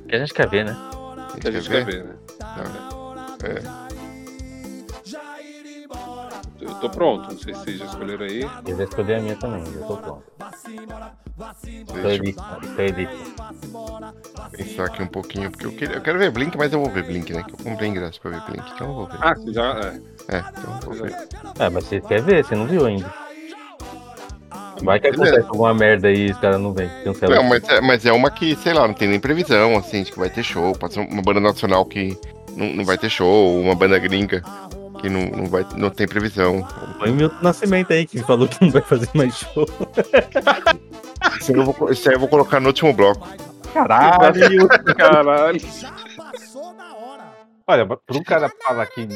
Que 0.07 0.15
a 0.15 0.19
gente 0.19 0.33
quer 0.33 0.47
ver, 0.47 0.65
né? 0.65 0.77
A 1.33 1.37
Que 1.39 1.47
a 1.47 1.51
gente 1.51 1.69
quer 1.69 1.85
ver, 1.85 2.03
né? 2.05 2.15
É. 3.43 3.81
Eu 6.61 6.75
tô 6.75 6.89
pronto, 6.89 7.31
não 7.31 7.39
sei 7.39 7.53
se 7.53 7.59
vocês 7.59 7.77
já 7.79 7.85
escolheram 7.85 8.25
aí. 8.25 8.41
Eu 8.67 8.77
já 8.77 8.83
escolhi 8.83 9.13
a 9.13 9.19
minha 9.19 9.35
também, 9.35 9.65
já 9.65 9.85
tô 9.85 9.97
pronto. 9.97 10.23
Eu 11.89 12.01
tô 12.01 12.09
elite. 12.09 12.39
pensar 14.51 14.85
aqui 14.85 15.01
um 15.01 15.07
pouquinho, 15.07 15.49
porque 15.49 15.65
eu, 15.65 15.71
queria, 15.71 15.95
eu 15.95 16.01
quero 16.01 16.19
ver 16.19 16.29
Blink, 16.29 16.55
mas 16.57 16.71
eu 16.71 16.79
vou 16.79 16.91
ver 16.91 17.03
Blink, 17.03 17.33
né? 17.33 17.43
Que 17.43 17.53
eu 17.53 17.57
comprei 17.57 17.89
ingresso 17.89 18.21
pra 18.21 18.31
ver 18.31 18.41
Blink, 18.45 18.71
então 18.75 18.87
eu 18.87 18.93
vou 18.93 19.07
ver. 19.07 19.17
Ah, 19.19 19.33
você 19.33 19.53
já. 19.53 19.79
É. 19.79 20.35
É, 20.35 20.39
então 20.39 20.73
eu 20.73 20.79
vou 20.81 20.93
ver. 20.93 21.27
É, 21.59 21.69
mas 21.69 21.83
você 21.85 21.99
quer 21.99 22.21
ver, 22.21 22.45
você 22.45 22.55
não 22.55 22.67
viu 22.67 22.85
ainda. 22.85 23.11
Vai 24.83 24.99
que 24.99 25.11
Beleza. 25.11 25.23
acontece 25.23 25.47
alguma 25.49 25.73
merda 25.73 26.07
aí 26.07 26.27
e 26.27 26.31
os 26.31 26.37
caras 26.39 26.59
não 26.59 26.73
vêm. 26.73 26.89
Cancela. 27.03 27.35
Não, 27.35 27.43
mas 27.43 27.69
é, 27.69 27.81
mas 27.81 28.05
é 28.05 28.11
uma 28.11 28.31
que, 28.31 28.55
sei 28.55 28.73
lá, 28.73 28.87
não 28.87 28.93
tem 28.93 29.07
nem 29.07 29.19
previsão, 29.19 29.77
assim, 29.77 30.03
de 30.03 30.11
que 30.11 30.19
vai 30.19 30.29
ter 30.29 30.43
show. 30.43 30.73
Pode 30.73 30.93
ser 30.93 31.01
uma 31.01 31.21
banda 31.21 31.39
nacional 31.39 31.85
que 31.85 32.17
não, 32.55 32.67
não 32.67 32.85
vai 32.85 32.97
ter 32.97 33.09
show, 33.09 33.27
ou 33.27 33.61
uma 33.61 33.75
banda 33.75 33.97
gringa 33.99 34.43
que 35.01 35.09
não, 35.09 35.25
não, 35.25 35.45
vai, 35.47 35.65
não 35.75 35.89
tem 35.89 36.07
previsão. 36.07 36.65
Põe 36.99 37.09
o 37.09 37.15
Milton 37.15 37.37
Nascimento 37.41 37.91
aí, 37.91 38.05
que 38.05 38.19
falou 38.19 38.47
que 38.47 38.63
não 38.63 38.71
vai 38.71 38.81
fazer 38.81 39.09
mais 39.13 39.35
show. 39.35 39.65
Isso 41.39 41.51
aí 41.51 41.57
eu 41.57 41.65
vou, 41.65 41.91
isso 41.91 42.09
aí 42.09 42.15
eu 42.15 42.19
vou 42.19 42.27
colocar 42.27 42.59
no 42.59 42.67
último 42.67 42.93
bloco. 42.93 43.27
Caralho! 43.73 44.67
Caralho. 44.97 45.61
Olha, 47.67 47.85
pro 47.85 48.23
cara 48.23 48.51
falar 48.63 48.85
que 48.87 49.07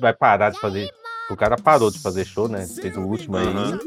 vai 0.00 0.12
parar 0.12 0.50
de 0.50 0.58
fazer. 0.58 0.90
O 1.30 1.36
cara 1.36 1.56
parou 1.56 1.90
de 1.90 1.98
fazer 1.98 2.24
show, 2.24 2.48
né? 2.48 2.66
Fez 2.66 2.96
o 2.96 3.00
último 3.00 3.36
aí. 3.36 3.46
Aham. 3.46 3.78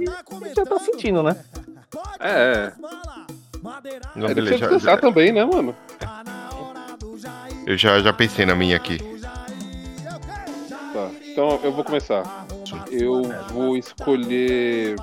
Já 0.56 0.66
tá 0.66 0.80
sentindo, 0.80 1.22
né? 1.22 1.36
É, 2.20 2.30
é. 2.30 2.74
Não, 4.16 4.26
Ele 4.26 4.34
beleza, 4.34 4.34
precisa 4.36 4.58
já- 4.58 4.68
descansar 4.68 5.00
também, 5.00 5.32
né, 5.32 5.46
mano? 5.46 5.76
eu 7.66 7.78
já, 7.78 8.00
já 8.00 8.12
pensei 8.14 8.46
na 8.46 8.56
minha 8.56 8.76
aqui. 8.76 8.98
Tá. 10.94 11.10
Então 11.28 11.60
eu 11.64 11.72
vou 11.72 11.84
começar. 11.84 12.46
Eu 12.92 13.22
vou 13.54 13.78
escolher. 13.78 14.96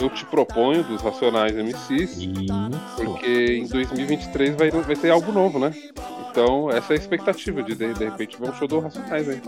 Eu 0.00 0.08
te 0.10 0.24
proponho 0.24 0.84
dos 0.84 1.02
Racionais 1.02 1.54
MCs, 1.56 2.16
Isso. 2.18 3.04
porque 3.04 3.58
em 3.58 3.66
2023 3.66 4.54
vai, 4.54 4.70
vai 4.70 4.96
ter 4.96 5.10
algo 5.10 5.32
novo, 5.32 5.58
né? 5.58 5.72
Então, 6.30 6.70
essa 6.70 6.92
é 6.92 6.96
a 6.96 6.98
expectativa 7.00 7.62
de 7.62 7.74
de, 7.74 7.92
de 7.92 8.04
repente 8.04 8.38
ver 8.40 8.48
um 8.50 8.54
show 8.54 8.68
do 8.68 8.78
Racionais 8.78 9.28
aí. 9.28 9.42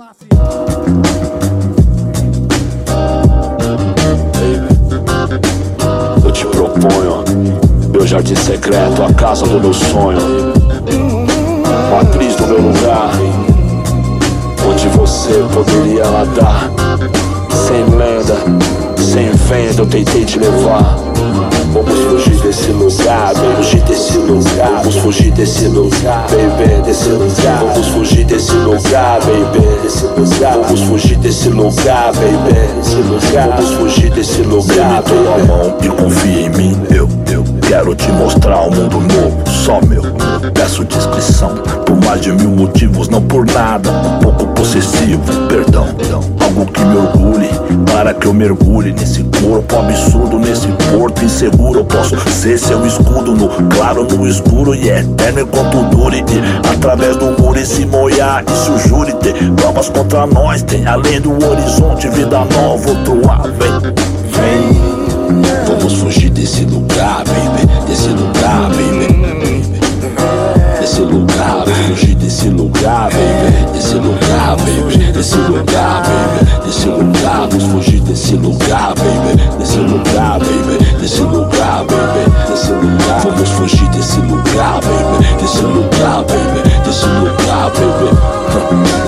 Eu 6.25 6.33
te 6.33 6.47
proponho 6.47 7.25
meu 7.92 8.07
jardim 8.07 8.35
secreto, 8.35 9.03
a 9.03 9.12
casa 9.12 9.47
do 9.47 9.61
meu 9.61 9.73
sonho, 9.73 10.18
matriz 11.90 12.35
do 12.37 12.47
meu 12.47 12.61
lugar, 12.61 13.11
onde 14.66 14.88
você 14.88 15.45
poderia 15.53 16.05
nadar, 16.11 16.71
sem 17.51 17.85
lenda, 17.97 18.37
sem 18.97 19.31
venda. 19.31 19.83
Eu 19.83 19.87
tentei 19.87 20.25
te 20.25 20.38
levar. 20.38 21.12
Vamos 21.73 21.99
fugir 22.01 22.37
desse 22.43 22.71
lugar, 22.71 23.33
baby. 23.35 23.57
fugir 23.57 23.83
desse 23.85 24.19
lugar. 24.19 24.83
Vamos 24.83 24.97
fugir 24.97 25.33
desse 25.33 25.69
lugar, 25.69 26.27
baby, 26.29 26.83
desse 26.83 27.09
lugar. 27.09 27.65
Vamos 27.65 27.89
fugir 27.89 28.25
desse 28.27 28.53
lugar, 28.53 29.21
baby, 29.21 29.83
desse 29.83 30.05
lugar. 30.05 30.59
Vamos 30.59 30.81
fugir 30.83 31.17
desse 31.17 31.49
lugar, 31.49 32.13
baby, 32.13 32.77
desse 32.77 32.97
lugar. 32.97 33.49
Vamos 33.57 33.71
fugir 33.71 34.11
desse 34.11 34.43
lugar, 34.43 35.03
baby. 35.03 35.41
a 35.41 35.47
mão 35.47 35.79
e 35.83 35.89
confia 35.89 36.41
em 36.43 36.51
mim. 36.51 36.79
Eu, 36.91 37.09
eu 37.33 37.43
quero 37.67 37.95
te 37.95 38.13
mostrar 38.13 38.61
um 38.67 38.71
mundo 38.71 39.01
novo, 39.01 39.43
só 39.49 39.81
meu. 39.81 40.03
Peço 40.53 40.85
descrição 40.85 41.55
por 41.87 41.97
mais 42.05 42.21
de 42.21 42.33
mil 42.33 42.51
motivos, 42.51 43.09
não 43.09 43.23
por 43.23 43.47
nada. 43.47 43.91
Um 43.91 44.19
pouco 44.19 44.47
possessivo, 44.49 45.23
perdão. 45.49 45.87
Algo 46.53 46.67
que 46.71 46.85
me 46.85 46.97
orgulhe, 46.99 47.49
para 47.91 48.12
que 48.12 48.27
eu 48.27 48.35
mergulhe 48.35 48.93
nesse 48.93 49.25
corpo 49.25 49.75
absurdo, 49.75 50.38
nesse 50.38 50.69
porto 50.91 51.25
inseguro. 51.25 51.79
Eu 51.79 51.85
posso 51.87 52.15
ser 52.29 52.59
seu 52.59 52.87
escudo 52.87 53.35
no 53.35 53.49
claro, 53.71 54.05
no 54.05 54.29
escuro 54.29 54.75
e 54.75 54.91
eterno 54.91 55.41
enquanto 55.41 55.83
dure. 55.85 56.19
E 56.19 56.69
através 56.69 57.17
do 57.17 57.31
muro 57.41 57.59
e 57.59 57.65
se 57.65 57.87
molhar, 57.87 58.45
isso 58.47 58.87
jure 58.87 59.15
ter 59.15 59.33
provas 59.53 59.88
contra 59.88 60.27
nós. 60.27 60.62
Tem 60.62 60.87
além 60.87 61.23
do 61.23 61.33
horizonte, 61.43 62.07
vida 62.11 62.45
nova, 62.45 62.91
outro 62.91 63.31
ar. 63.31 63.45
Vem, 63.45 63.95
vem, 64.29 65.43
vamos 65.67 65.95
fugir 65.95 66.29
desse 66.29 66.67
lugar, 66.67 67.25
baby. 67.25 67.87
Desse 67.87 68.09
lugar, 68.09 68.69
baby. 68.69 69.62
Desse 70.83 71.01
lugar, 71.03 71.64
baby. 71.64 72.14
Desse 72.16 72.49
lugar, 72.49 73.09
baby. 73.11 73.73
Desse 73.73 73.95
lugar, 75.37 76.03
baby. 76.03 76.62
Desse 76.64 76.87
lugar, 76.88 77.49
vamos 77.49 77.64
fugir 77.64 78.01
desse 78.01 78.35
lugar, 78.35 78.95
baby. 78.97 79.59
Desse 79.59 79.79
lugar, 79.79 80.40
baby. 80.40 80.85
Desse 81.01 81.23
lugar, 81.23 81.85
baby. 81.85 82.31
Desse 82.49 82.73
lugar, 82.73 83.21
vamos 83.23 83.49
fugir 83.51 83.88
desse 83.90 84.21
lugar, 84.21 84.81
baby. 84.81 85.25
Desse 85.40 85.62
lugar, 85.62 86.25
baby. 86.25 86.68
Desse 86.85 87.07
lugar, 87.07 87.71
baby. 87.71 88.11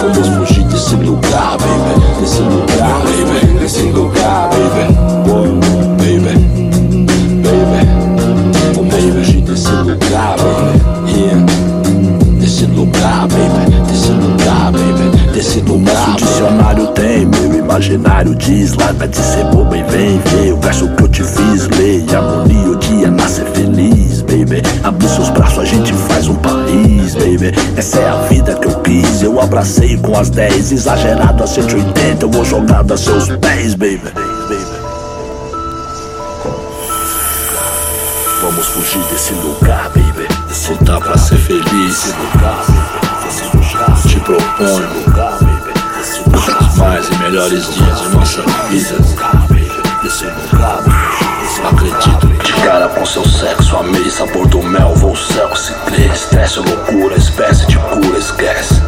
Vamos 0.01 0.29
fugir 0.29 0.65
desse 0.65 0.95
lugar, 0.95 1.59
baby. 1.59 2.21
Desse 2.21 2.43
lugar, 2.43 3.01
baby. 3.03 3.59
Desse 3.59 3.83
lugar, 3.83 4.49
baby. 4.51 4.95
Baby. 5.99 6.35
Baby. 7.43 7.89
Vamos 8.77 8.95
fugir 8.95 9.41
desse 9.41 9.71
lugar, 9.71 10.37
baby. 10.37 10.84
Desse 12.55 12.67
lugar, 12.67 13.27
baby. 13.27 13.83
Desse 13.91 14.13
lugar, 14.13 14.71
baby. 14.71 15.33
Desse 15.33 15.61
lugar. 15.63 15.93
Nosso 15.93 16.17
dicionário 16.25 16.87
tem, 16.93 17.27
meu 17.27 17.59
imaginário 17.59 18.33
diz. 18.37 18.75
Larga 18.75 19.09
de 19.09 19.17
ser 19.17 19.45
boba 19.47 19.77
e 19.77 19.83
vem 19.83 20.21
ver 20.21 20.53
o 20.53 20.61
verso 20.61 20.89
que 20.91 21.03
eu 21.03 21.09
te 21.09 21.25
fiz. 21.25 21.67
Lei, 21.77 22.07
harmonia, 22.15 22.71
o 22.71 22.77
dia 22.77 23.11
nascer 23.11 23.45
feliz, 23.47 24.23
baby. 24.23 24.63
Abre 24.85 25.09
seus 25.09 25.31
braços, 25.31 25.59
a 25.59 25.65
gente 25.65 25.93
faz 25.95 26.29
um 26.29 26.37
país, 26.37 27.15
baby. 27.17 27.53
Essa 27.77 27.99
é 27.99 28.09
a 28.09 28.17
vida 28.29 28.55
que 28.55 28.69
eu 28.69 28.81
quis. 28.83 29.21
Eu 29.21 29.41
abracei 29.41 29.97
com 29.97 30.17
as 30.17 30.31
10, 30.31 30.71
exagerado 30.71 31.43
a 31.43 31.47
180. 31.49 32.25
Eu 32.25 32.31
vou 32.31 32.45
jogar 32.45 32.85
a 32.89 32.97
seus 32.97 33.31
pés, 33.39 33.75
baby. 33.75 34.34
Vamos 38.55 38.69
fugir 38.69 39.03
desse 39.07 39.33
lugar, 39.35 39.89
baby. 39.89 40.29
Lugar 40.79 41.01
pra 41.01 41.19
ser 41.19 41.39
feliz. 41.39 42.15
Te 44.07 44.21
proponho 44.21 44.89
mais 46.77 47.09
e 47.09 47.17
melhores 47.17 47.75
dias 47.75 48.01
de 48.01 48.09
nossa 48.11 48.43
vida. 48.69 48.97
Acredito 51.65 52.27
de 52.29 52.53
cara 52.63 52.87
com 52.91 53.05
seu 53.05 53.29
sexo. 53.29 53.77
Amei 53.77 54.09
sabor 54.09 54.47
do 54.47 54.63
mel. 54.63 54.95
Vou 54.95 55.17
cego 55.17 55.57
se 55.57 55.73
crê. 55.87 56.07
Estresse 56.07 56.61
ou 56.61 56.65
loucura, 56.65 57.17
espécie 57.17 57.67
de 57.67 57.77
cura, 57.77 58.19
esquece. 58.19 58.81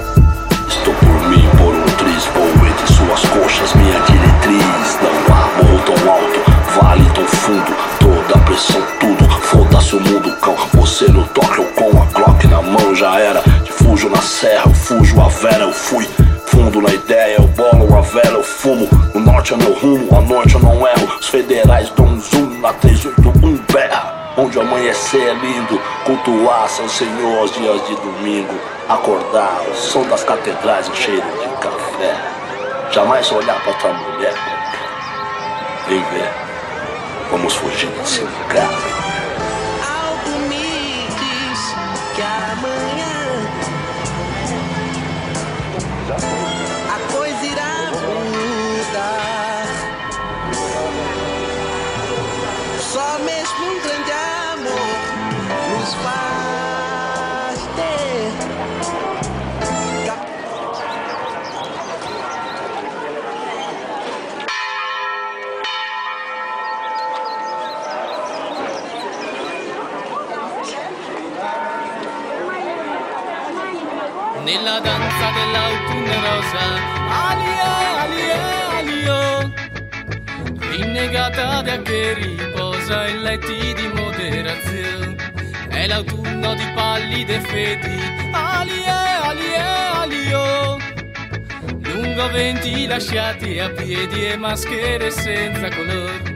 Estou 0.69 0.95
por 0.95 1.29
mim, 1.29 1.45
por 1.59 1.75
um 1.75 1.83
triz. 1.97 2.25
Vou 2.27 2.67
entre 2.69 2.95
suas 2.95 3.21
coxas, 3.31 3.75
minha 3.75 3.99
diretriz. 4.03 4.99
Não 5.03 5.35
há 5.35 5.49
morro 5.61 5.83
tão 5.85 6.13
alto, 6.13 6.41
vale 6.81 7.11
tão 7.17 7.27
fundo. 7.27 7.77
Toda 7.99 8.35
a 8.37 8.45
pressão, 8.45 8.83
tudo. 9.01 9.16
Foda-se 9.57 9.97
o 9.97 10.01
mundo, 10.01 10.37
cão. 10.37 10.55
Você 10.75 11.07
no 11.11 11.27
toque, 11.29 11.59
eu 11.59 11.65
com 11.73 12.03
a 12.03 12.05
Glock 12.13 12.47
na 12.47 12.61
mão 12.61 12.95
já 12.95 13.19
era. 13.19 13.41
De 13.41 13.73
fujo 13.73 14.11
na 14.11 14.21
serra, 14.21 14.65
eu 14.67 14.75
fujo 14.75 15.19
a 15.19 15.29
vera, 15.29 15.65
eu 15.65 15.73
fui. 15.73 16.07
Fundo 16.45 16.83
na 16.83 16.91
ideia, 16.93 17.37
eu 17.37 17.47
bolo 17.49 17.97
a 17.97 18.03
vela, 18.03 18.37
eu 18.37 18.43
fumo. 18.43 18.87
O 19.15 19.19
norte 19.19 19.55
é 19.55 19.57
meu 19.57 19.73
rumo, 19.73 20.15
à 20.15 20.21
noite 20.21 20.57
eu 20.57 20.61
não 20.61 20.87
erro. 20.87 21.09
Os 21.19 21.29
federais 21.29 21.89
dão 21.97 22.05
um 22.05 22.21
zoom 22.21 22.61
na 22.61 22.71
381 22.75 23.57
berra. 23.73 24.35
Onde 24.37 24.61
amanhecer 24.61 25.23
é 25.23 25.33
lindo, 25.33 25.81
cultuar 26.05 26.69
São 26.69 26.87
Senhor 26.87 27.39
aos 27.39 27.51
dias 27.53 27.81
de 27.87 27.95
domingo. 27.97 28.55
Acordar, 28.91 29.63
o 29.71 29.75
som 29.75 30.03
das 30.03 30.23
catedrais, 30.23 30.87
o 30.87 30.95
cheiro 30.95 31.23
de 31.23 31.49
café. 31.63 32.15
Jamais 32.93 33.33
olhar 33.33 33.59
pra 33.63 33.73
outra 33.73 33.93
mulher. 33.95 34.35
Vem 35.89 36.01
ver, 36.13 36.31
vamos 37.31 37.55
fugir 37.55 37.89
desse 37.89 38.21
lugar. 38.21 38.96
Nella 74.77 74.99
danza 74.99 75.31
dell'autunno 75.31 76.15
rosa, 76.21 76.65
alie, 77.09 77.61
alie, 78.03 78.33
alio. 78.77 79.53
Rinnegata 80.71 81.63
da 81.63 81.81
che 81.81 82.13
riposa 82.13 83.07
in 83.07 83.23
letti 83.23 83.73
di 83.73 83.91
moderazione. 83.95 85.17
È 85.71 85.87
l'autunno 85.87 86.55
di 86.55 86.67
pallide 86.75 87.41
fedi, 87.41 88.03
alie, 88.33 88.91
alie, 89.23 89.57
alio. 89.57 90.77
Lungo 91.81 92.29
venti 92.33 92.87
lasciati 92.87 93.59
a 93.59 93.71
piedi 93.71 94.27
e 94.27 94.37
maschere 94.37 95.11
senza 95.11 95.75
colore. 95.75 96.35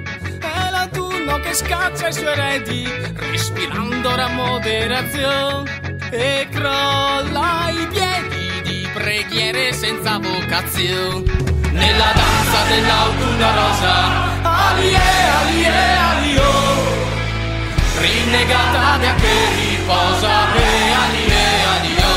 Che 1.43 1.55
scaccia 1.55 2.09
i 2.09 2.13
suoi 2.13 2.27
eredi, 2.27 2.87
respirando 3.15 4.11
ora 4.11 4.29
moderazione. 4.29 5.99
E 6.11 6.47
crolla 6.51 7.71
i 7.71 7.87
piedi 7.87 8.01
di 8.01 8.10
preghiere 9.01 9.73
senza 9.73 10.19
vocazione. 10.19 11.25
Nella 11.73 12.13
danza 12.13 12.59
dell'autunno 12.69 13.49
rosa, 13.55 13.95
alie, 14.43 15.01
alie, 15.41 15.97
alio. 16.13 16.51
Rinnegata 17.99 18.99
da 18.99 19.15
che 19.15 19.37
riposa, 19.57 20.35
e 20.55 20.69
alie, 21.05 21.45
alio. 21.75 22.13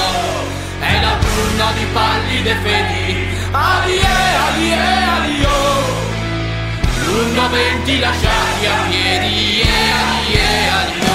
È 0.80 1.02
l'autunno 1.02 1.68
di 1.78 1.86
pallide 1.94 2.56
fedi, 2.64 3.28
alie, 3.52 4.16
alie, 4.48 4.82
alio. 5.18 5.56
Lungo 7.06 7.50
venti 7.50 8.00
lasciati 8.00 8.66
a 8.66 8.76
piedi, 8.90 9.62
e 9.62 9.68
alie, 10.04 10.70
alio. 10.82 11.13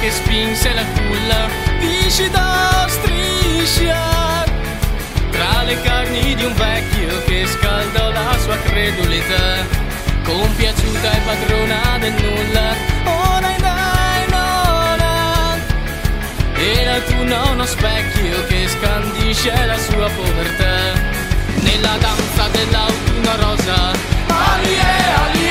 Che 0.00 0.10
spinse 0.10 0.72
la 0.74 0.84
culla 0.94 1.48
viscida 1.80 2.82
a 2.82 2.88
strisciar 2.88 4.50
Tra 5.30 5.62
le 5.64 5.80
carni 5.82 6.34
di 6.34 6.44
un 6.44 6.54
vecchio 6.54 7.24
che 7.24 7.46
scaldò 7.46 8.10
la 8.10 8.36
sua 8.38 8.56
credulità 8.58 9.66
Compiaciuta 10.24 11.10
e 11.10 11.20
padrona 11.24 11.98
del 11.98 12.12
nulla 12.12 12.74
Ora 13.04 13.48
in 13.50 14.30
nona 14.30 15.56
E 16.54 16.84
l'autunno 16.84 17.50
uno 17.52 17.64
specchio 17.64 18.46
che 18.46 18.68
scandisce 18.68 19.66
la 19.66 19.78
sua 19.78 20.08
povertà. 20.10 21.16
Nella 21.60 21.96
danza 21.98 22.48
dell'autunno 22.52 23.36
rosa 23.36 23.90
Alie, 24.28 24.80
alie, 25.24 25.47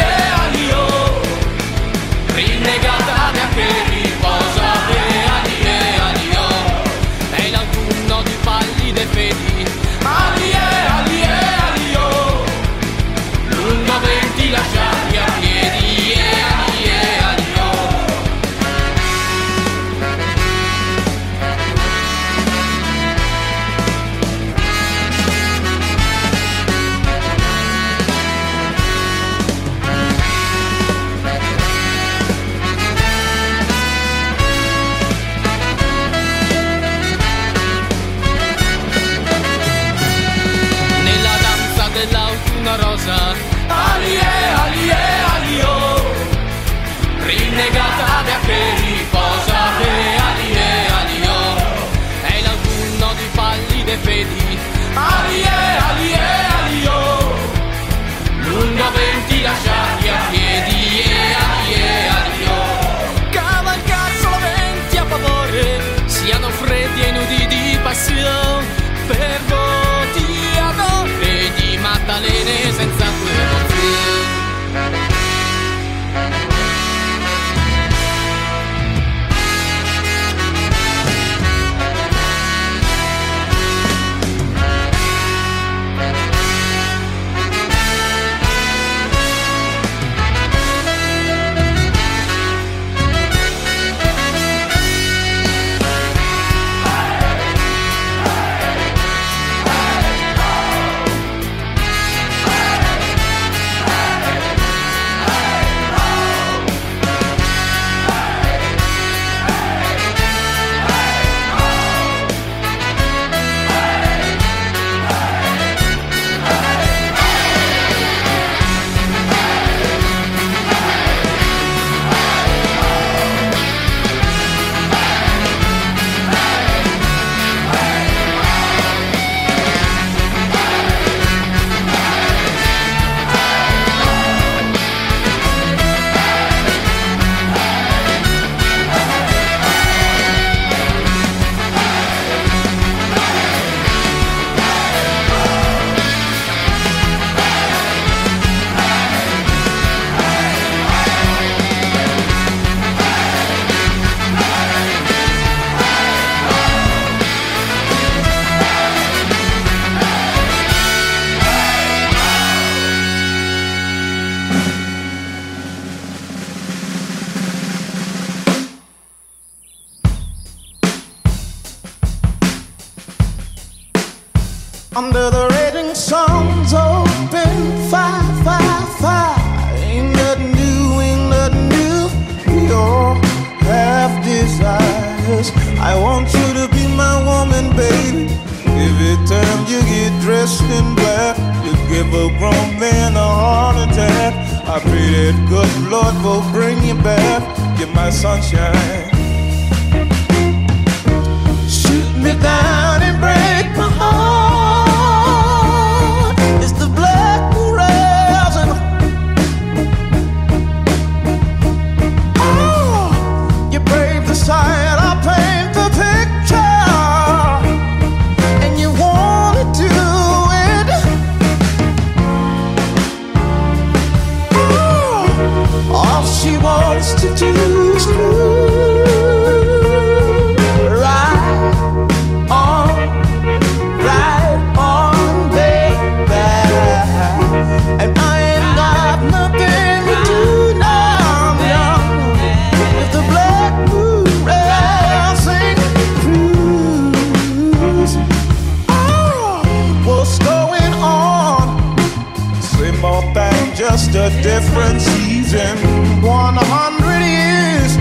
just 253.97 254.15
a 254.15 254.29
different 254.43 255.01
season. 255.01 255.75
100 256.21 257.19
years 257.25 257.95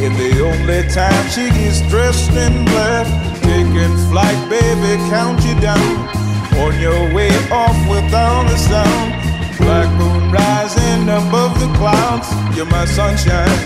in 0.00 0.12
the 0.16 0.32
only 0.40 0.82
time 0.88 1.28
she 1.28 1.50
gets 1.50 1.82
dressed 1.90 2.30
in 2.30 2.64
black. 2.64 3.06
Taking 3.42 3.94
flight, 4.08 4.40
baby, 4.48 4.96
count 5.10 5.44
you 5.44 5.54
down. 5.60 6.08
On 6.56 6.72
your 6.80 7.12
way 7.14 7.28
off 7.50 7.76
without 7.86 8.46
a 8.46 8.56
sound. 8.56 9.12
Black 9.58 9.90
moon 9.98 10.32
rising 10.32 11.02
above 11.02 11.60
the 11.60 11.70
clouds. 11.76 12.28
You're 12.56 12.64
my 12.66 12.86
sunshine. 12.86 13.58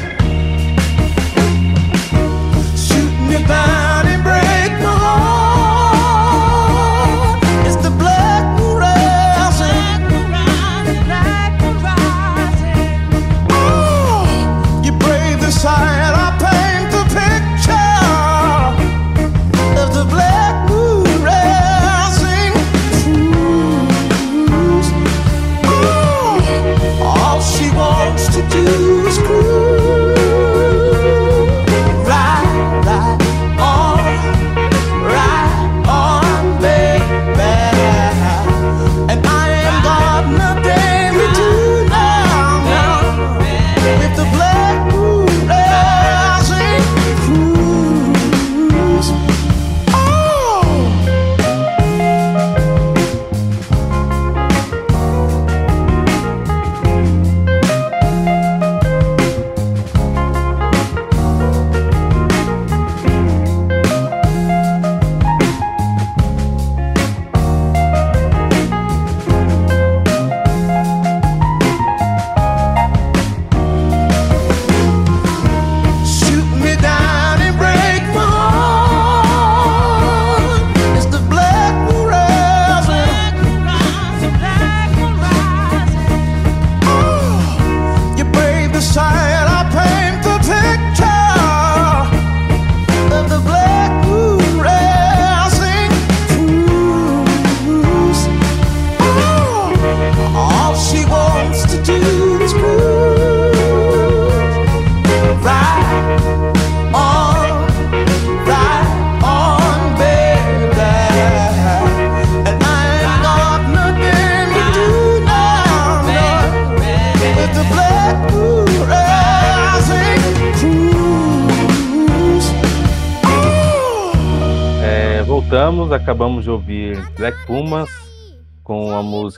Shoot 2.76 3.14
me 3.28 3.46
down. 3.46 3.99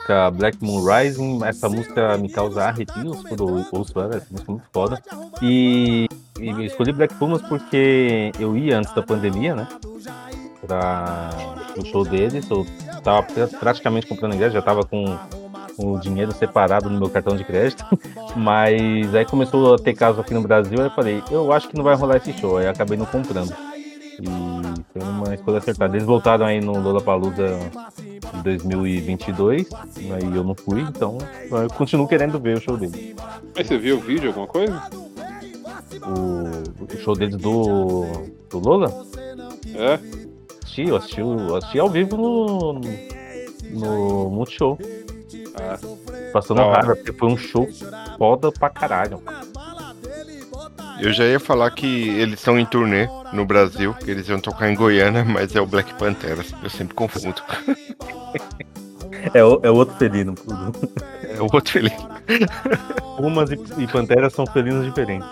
Música 0.03 0.31
Black 0.31 0.59
Moon 0.61 0.85
Rising. 0.85 1.45
Essa 1.45 1.69
música 1.69 2.17
me 2.19 2.29
causa 2.29 2.65
arrepios 2.65 3.23
quando 3.23 3.49
eu 3.49 3.67
ouço 3.73 3.99
ela, 3.99 4.17
essa 4.17 4.27
música 4.31 4.51
é 4.51 4.53
muito 4.53 4.67
foda. 4.73 5.03
E, 5.41 6.09
e 6.41 6.65
escolhi 6.65 6.93
Black 6.93 7.15
Pumas 7.15 7.41
porque 7.43 8.33
eu 8.39 8.57
ia 8.57 8.79
antes 8.79 8.93
da 8.95 9.03
pandemia, 9.03 9.55
né? 9.55 9.69
Pra 10.67 11.31
o 11.77 11.85
show 11.87 12.05
deles. 12.05 12.49
Eu 12.51 12.67
tava 13.03 13.27
praticamente 13.59 14.07
comprando 14.07 14.35
ingresso, 14.35 14.55
já 14.55 14.63
tava 14.63 14.85
com 14.85 15.19
o 15.79 15.99
dinheiro 15.99 16.33
separado 16.33 16.91
no 16.91 16.99
meu 16.99 17.09
cartão 17.09 17.35
de 17.35 17.45
crédito, 17.45 17.85
mas 18.37 19.15
aí 19.15 19.25
começou 19.25 19.75
a 19.75 19.79
ter 19.79 19.95
caso 19.95 20.21
aqui 20.21 20.35
no 20.35 20.43
Brasil, 20.43 20.79
aí 20.79 20.87
eu 20.87 20.91
falei, 20.91 21.23
eu 21.31 21.51
acho 21.51 21.67
que 21.69 21.77
não 21.77 21.83
vai 21.83 21.97
rolar 21.97 22.19
esse 22.19 22.33
show, 22.35 22.59
aí 22.59 22.69
acabei 22.69 22.99
não 22.99 23.07
comprando. 23.07 23.57
E 24.21 24.62
foi 24.93 25.03
uma 25.03 25.35
escolha 25.35 25.59
acertada. 25.59 25.97
Eles 25.97 26.07
voltaram 26.07 26.47
aí 26.47 26.61
no 26.61 26.79
Lollapalooza 26.79 27.59
em 28.35 28.43
2022, 28.43 29.69
aí 29.73 30.35
eu 30.37 30.45
não 30.45 30.55
fui, 30.55 30.81
então 30.81 31.19
eu 31.51 31.69
continuo 31.69 32.09
querendo 32.09 32.39
ver 32.39 32.57
o 32.57 32.61
show 32.61 32.77
deles. 32.77 33.15
Mas 33.55 33.67
você 33.67 33.79
viu 33.79 33.99
o 33.99 34.01
vídeo, 34.01 34.29
alguma 34.29 34.47
coisa? 34.47 34.83
O, 36.07 36.85
o 36.85 36.99
show 36.99 37.15
deles 37.15 37.37
do, 37.37 38.07
do 38.51 38.59
Lola? 38.59 39.05
É? 39.75 39.99
Assisti, 40.63 40.89
eu 40.89 40.97
assisti, 40.97 41.21
eu 41.21 41.57
assisti 41.57 41.79
ao 41.79 41.91
vivo 41.91 42.17
no, 42.17 42.81
no 43.71 44.31
Multishow. 44.31 44.79
Ah, 45.55 45.79
Passando 46.33 46.63
raiva, 46.63 46.97
porque 46.97 47.13
foi 47.13 47.29
um 47.29 47.37
show 47.37 47.69
foda 48.17 48.51
pra 48.51 48.71
caralho. 48.71 49.21
Eu 51.03 51.13
já 51.13 51.25
ia 51.25 51.41
falar 51.41 51.69
que 51.73 52.09
eles 52.11 52.39
estão 52.39 52.57
em 52.59 52.65
turnê 52.65 53.09
no 53.33 53.45
Brasil, 53.45 53.93
que 53.95 54.09
eles 54.09 54.29
iam 54.29 54.39
tocar 54.39 54.71
em 54.71 54.75
Goiânia, 54.77 55.25
mas 55.25 55.55
é 55.57 55.61
o 55.61 55.67
Black 55.67 55.93
Panthers. 55.95 56.55
Eu 56.63 56.71
sempre 56.71 56.95
confundo. 56.95 57.43
É, 59.35 59.43
o- 59.45 59.61
é 59.65 59.71
outro 59.71 59.97
felino. 59.97 60.35
É 61.23 61.41
o 61.41 61.49
outro 61.53 61.79
ele. 61.79 61.91
Pumas 63.17 63.51
e, 63.51 63.59
e 63.79 63.87
panteras 63.89 64.33
são 64.33 64.47
felinos 64.47 64.85
diferentes. 64.85 65.29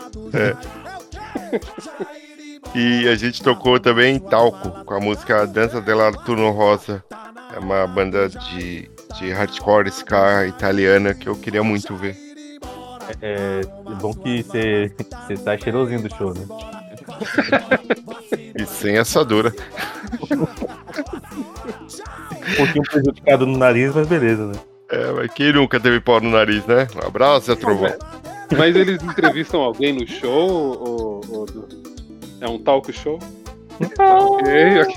E 2.75 3.09
a 3.09 3.15
gente 3.15 3.43
tocou 3.43 3.79
também 3.79 4.19
Talco, 4.19 4.85
com 4.85 4.95
a 4.95 5.01
música 5.01 5.47
Dança 5.47 5.81
della 5.81 6.11
Turno 6.13 6.51
Rosa. 6.51 7.03
É 7.55 7.59
uma 7.59 7.87
banda 7.87 8.29
de, 8.29 8.91
de 9.19 9.31
hardcore 9.33 9.89
ska 9.91 10.47
italiana 10.47 11.15
que 11.15 11.29
eu 11.29 11.37
queria 11.37 11.63
muito 11.63 11.95
ver. 11.97 12.17
É, 13.21 13.61
é 13.63 13.95
bom 14.01 14.15
que 14.15 14.43
você 14.43 14.91
tá 15.45 15.59
cheirosinho 15.59 16.03
do 16.03 16.15
show, 16.15 16.33
né? 16.35 16.47
E 18.59 18.65
sem 18.67 18.99
assadura. 18.99 19.53
Um 20.31 20.47
pouquinho 22.57 22.83
prejudicado 22.85 23.47
no 23.47 23.59
nariz, 23.59 23.95
mas 23.95 24.07
beleza, 24.07 24.47
né? 24.47 24.55
É, 24.91 25.13
mas 25.13 25.31
quem 25.33 25.53
nunca 25.53 25.79
teve 25.79 26.01
pau 26.01 26.21
no 26.21 26.31
nariz, 26.31 26.65
né? 26.67 26.89
Um 26.97 27.07
abraço, 27.07 27.47
Zé 27.47 27.57
Trovão. 27.57 27.93
Mas 28.57 28.75
eles 28.75 29.03
entrevistam 29.03 29.61
alguém 29.61 29.93
no 29.93 30.07
show? 30.07 30.51
Ou, 30.51 31.21
ou 31.29 31.47
É 32.41 32.49
um 32.49 32.59
talk 32.59 32.91
show? 32.93 33.19
ok, 33.99 34.83
ok. 34.83 34.97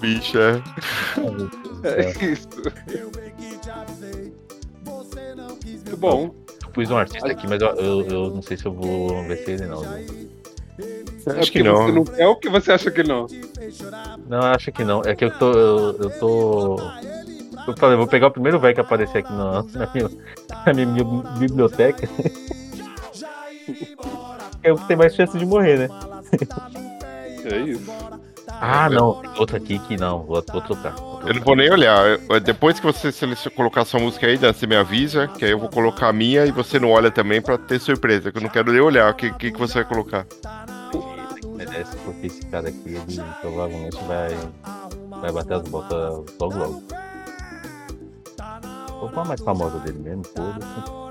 Bicho, 0.00 0.38
é. 0.38 0.62
É 1.84 2.10
isso. 2.24 2.48
Muito 5.94 5.96
bom. 5.96 6.34
Eu 6.62 6.70
pus 6.70 6.90
um 6.90 6.96
artista 6.96 7.30
aqui, 7.30 7.46
mas 7.46 7.62
eu, 7.62 7.68
eu, 7.76 8.06
eu 8.06 8.30
não 8.30 8.42
sei 8.42 8.56
se 8.56 8.66
eu 8.66 8.72
vou 8.72 9.22
ver 9.24 9.38
se 9.38 9.52
ele 9.52 9.66
não. 9.66 9.84
É 9.84 10.00
Acho 11.38 11.52
que 11.52 11.58
porque 11.58 11.62
não. 11.62 11.86
Você 11.86 11.92
não 11.92 12.04
quer 12.04 12.26
ou 12.26 12.36
que 12.36 12.48
você 12.50 12.72
acha 12.72 12.90
que 12.90 13.02
não? 13.02 13.26
Não, 14.28 14.40
acho 14.40 14.72
que 14.72 14.84
não. 14.84 15.02
É 15.04 15.14
que 15.14 15.24
eu 15.24 15.30
tô. 15.38 15.52
Eu, 15.52 15.96
eu 16.00 16.10
tô. 16.18 16.76
Eu 17.66 17.76
falei, 17.78 17.96
vou 17.96 18.06
pegar 18.06 18.26
o 18.26 18.30
primeiro 18.30 18.58
velho 18.58 18.74
que 18.74 18.80
aparecer 18.80 19.18
aqui 19.18 19.32
na, 19.32 19.62
na, 19.62 19.90
minha, 19.94 20.10
na 20.66 20.74
minha 20.74 21.04
biblioteca. 21.38 22.08
Eu 24.62 24.76
tenho 24.78 24.98
mais 24.98 25.14
chance 25.14 25.36
de 25.36 25.44
morrer, 25.44 25.78
né? 25.78 25.88
É 27.44 27.58
isso. 27.58 27.90
Ah, 28.60 28.88
não. 28.88 29.14
Tem 29.14 29.30
outro 29.38 29.56
aqui 29.56 29.78
que 29.80 29.96
não. 29.96 30.22
Vou, 30.22 30.42
vou 30.52 30.60
trocar. 30.62 30.94
Eu 31.26 31.34
não 31.34 31.42
vou 31.42 31.56
nem 31.56 31.70
olhar. 31.70 32.18
Eu- 32.28 32.40
Depois 32.40 32.78
que 32.80 32.86
você 32.86 33.10
seleciona, 33.12 33.54
colocar 33.56 33.84
sua 33.84 34.00
música 34.00 34.26
aí, 34.26 34.36
Dan, 34.38 34.52
você 34.52 34.66
me 34.66 34.76
avisa, 34.76 35.28
que 35.28 35.44
aí 35.44 35.50
eu 35.50 35.58
vou 35.58 35.68
colocar 35.68 36.08
a 36.08 36.12
minha 36.12 36.44
e 36.46 36.50
você 36.52 36.78
não 36.78 36.90
olha 36.90 37.10
também 37.10 37.40
pra 37.42 37.56
ter 37.58 37.78
surpresa, 37.80 38.30
que 38.32 38.38
eu 38.38 38.42
não 38.42 38.48
quero 38.48 38.72
nem 38.72 38.80
olhar 38.80 39.10
o 39.10 39.14
que, 39.14 39.32
que, 39.34 39.52
que 39.52 39.58
você 39.58 39.74
vai 39.74 39.84
colocar. 39.84 40.26
merece, 41.56 41.96
porque 42.04 42.26
esse 42.26 42.44
cara 42.46 42.68
aqui, 42.68 42.80
ele 42.86 43.22
provavelmente 43.40 43.96
vai, 44.04 44.36
vai 45.20 45.32
bater 45.32 45.54
as 45.54 45.62
botas 45.68 46.00
logo 46.40 46.58
logo. 46.58 46.82
Vou 49.00 49.08
pôr 49.10 49.20
a 49.20 49.24
mais 49.24 49.40
famosa 49.40 49.78
dele 49.80 49.98
mesmo, 49.98 50.24
foda-se. 50.24 51.04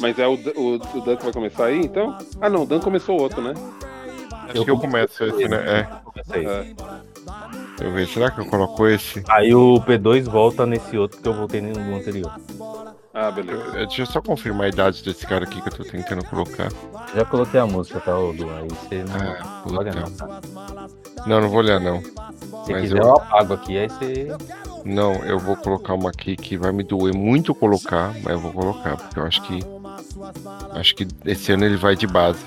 Mas 0.00 0.16
é 0.18 0.26
o, 0.28 0.34
o, 0.34 0.74
o 0.76 1.00
Dan 1.04 1.16
que 1.16 1.24
vai 1.24 1.32
começar 1.32 1.64
aí, 1.66 1.80
então? 1.80 2.16
Ah, 2.40 2.48
não, 2.48 2.62
o 2.62 2.66
Dan 2.66 2.78
começou 2.78 3.20
outro, 3.20 3.42
né? 3.42 3.52
Acho 4.48 4.64
que 4.64 4.70
eu 4.70 4.78
começo 4.78 5.24
esse, 5.24 5.48
né? 5.48 5.56
É. 6.32 6.38
É. 6.38 6.74
Eu 7.80 7.92
ver, 7.92 8.08
será 8.08 8.30
que 8.30 8.40
eu 8.40 8.46
coloco 8.46 8.86
esse? 8.86 9.22
Aí 9.28 9.54
o 9.54 9.80
P2 9.80 10.24
volta 10.24 10.66
nesse 10.66 10.96
outro 10.96 11.20
que 11.20 11.28
eu 11.28 11.34
voltei 11.34 11.60
no 11.60 11.96
anterior. 11.96 12.32
Ah, 13.14 13.30
beleza. 13.30 13.62
Eu- 13.62 13.86
Deixa 13.86 14.02
eu 14.02 14.06
só 14.06 14.20
confirmar 14.20 14.66
a 14.66 14.68
idade 14.68 15.02
desse 15.04 15.26
cara 15.26 15.44
aqui 15.44 15.60
que 15.60 15.68
eu 15.68 15.72
tô 15.72 15.84
tentando 15.84 16.24
colocar. 16.24 16.68
Já 17.14 17.24
coloquei 17.24 17.58
a 17.60 17.66
música, 17.66 18.00
tá, 18.00 18.16
Odu? 18.18 18.48
Aí 18.50 18.68
você 18.68 19.04
não 19.04 19.14
Ah, 19.14 19.62
não 19.66 19.78
olha 19.78 19.92
não, 19.92 20.10
tá? 20.10 20.40
Não, 21.26 21.40
não 21.40 21.48
vou 21.48 21.58
olhar 21.58 21.80
não. 21.80 22.02
Se 22.02 22.72
Mas 22.72 22.82
quiser 22.82 22.98
eu- 22.98 23.04
eu 23.06 23.12
apago 23.16 23.54
aqui, 23.54 23.78
aí 23.78 23.88
você... 23.88 24.28
Não, 24.84 25.14
eu 25.24 25.38
vou 25.38 25.56
colocar 25.56 25.94
uma 25.94 26.10
aqui 26.10 26.36
que 26.36 26.56
vai 26.56 26.72
me 26.72 26.82
doer 26.84 27.14
muito 27.14 27.54
colocar, 27.54 28.12
mas 28.22 28.32
eu 28.34 28.40
vou 28.40 28.52
colocar, 28.52 28.96
porque 28.96 29.18
eu 29.18 29.24
acho 29.24 29.42
que. 29.42 29.60
Acho 30.72 30.94
que 30.94 31.06
esse 31.24 31.52
ano 31.52 31.64
ele 31.64 31.76
vai 31.76 31.96
de 31.96 32.06
base. 32.06 32.44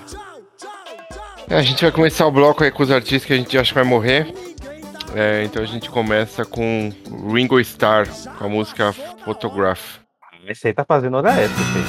É, 1.52 1.56
a 1.56 1.62
gente 1.62 1.82
vai 1.82 1.92
começar 1.92 2.26
o 2.26 2.32
bloco 2.32 2.64
aí 2.64 2.72
com 2.72 2.82
os 2.82 2.90
artistas 2.90 3.26
que 3.26 3.34
a 3.34 3.36
gente 3.36 3.58
acha 3.58 3.72
que 3.72 3.76
vai 3.76 3.84
morrer. 3.84 4.34
É, 5.14 5.44
então 5.44 5.62
a 5.62 5.66
gente 5.66 5.90
começa 5.90 6.46
com 6.46 6.94
Ringo 7.30 7.60
Starr, 7.60 8.08
com 8.38 8.46
a 8.46 8.48
música 8.48 8.94
Photograph. 9.26 9.98
Esse 10.48 10.68
aí 10.68 10.74
tá 10.74 10.86
fazendo 10.86 11.18
hora 11.18 11.32
extra, 11.32 11.64
filho. 11.66 11.86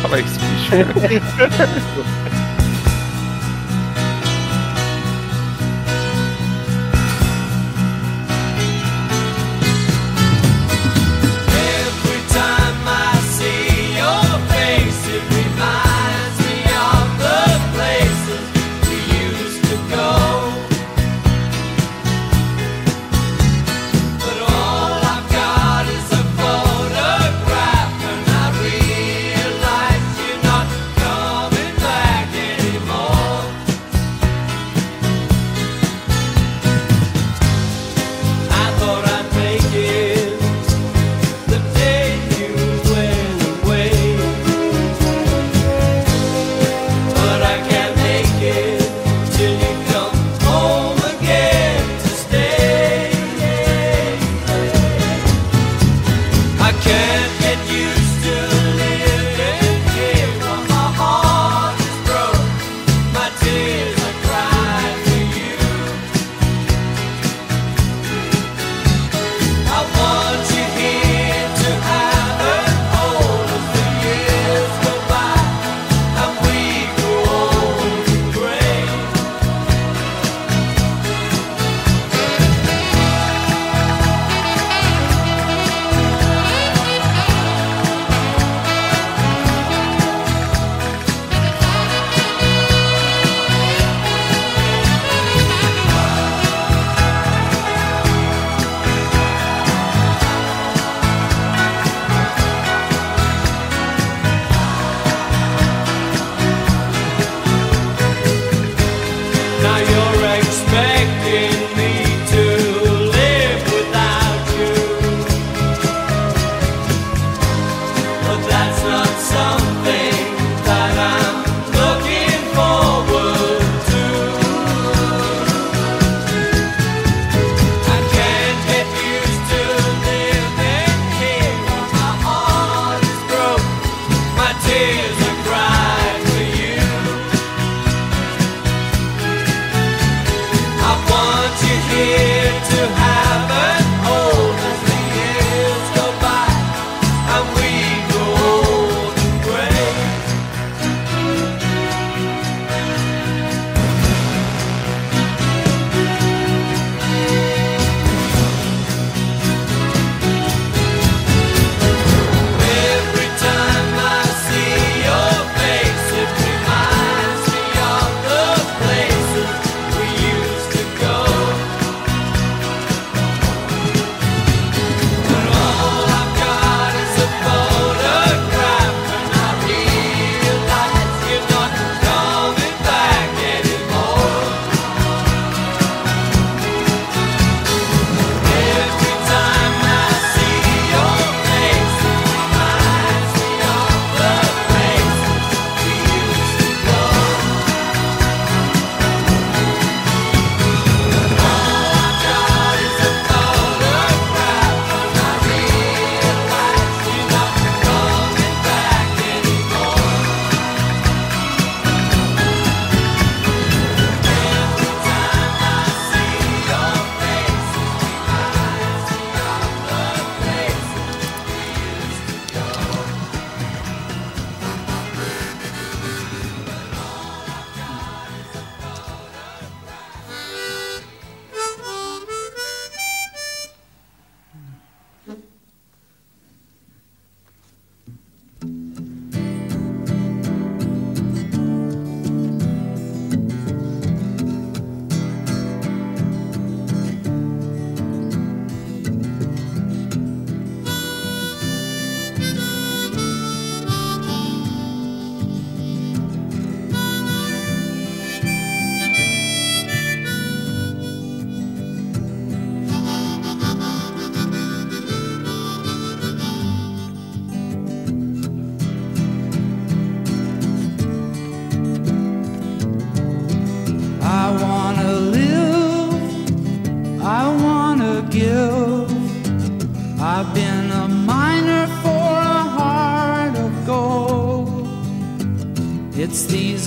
Fala 0.00 0.20
isso, 0.20 0.40
bicho. 0.40 2.30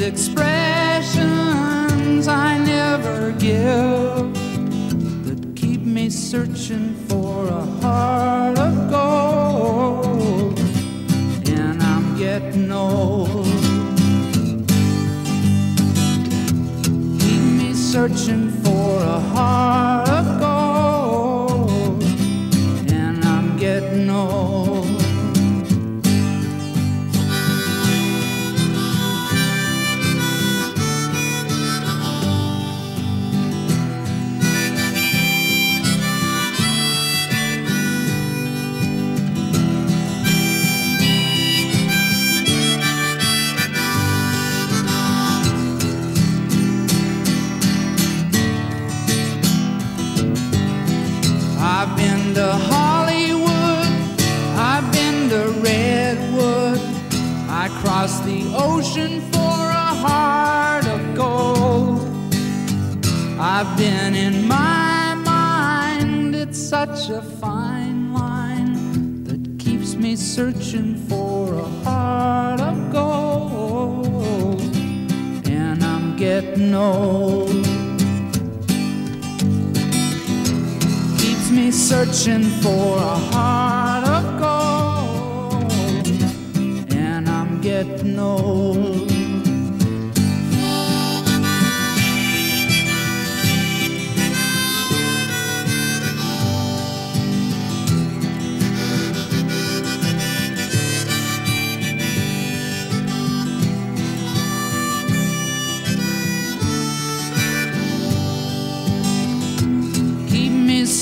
expensive. 0.03 0.32
the 58.25 58.53
ocean 58.55 59.19
for 59.31 59.39
a 59.39 59.89
heart 60.05 60.85
of 60.87 61.01
gold. 61.15 61.99
I've 63.37 63.75
been 63.77 64.15
in 64.15 64.47
my 64.47 65.13
mind, 65.15 66.33
it's 66.33 66.57
such 66.57 67.09
a 67.09 67.21
fine 67.21 68.13
line 68.13 69.25
that 69.25 69.59
keeps 69.59 69.95
me 69.95 70.15
searching 70.15 70.95
for 71.09 71.55
a 71.55 71.69
heart 71.83 72.61
of 72.61 72.93
gold. 72.93 74.61
And 75.45 75.83
I'm 75.83 76.15
getting 76.15 76.73
old. 76.73 77.65
Keeps 81.19 81.51
me 81.51 81.71
searching 81.71 82.43
for 82.61 82.97
a 82.97 83.17
heart 83.33 84.07
of 84.07 84.12
know. 88.15 89.03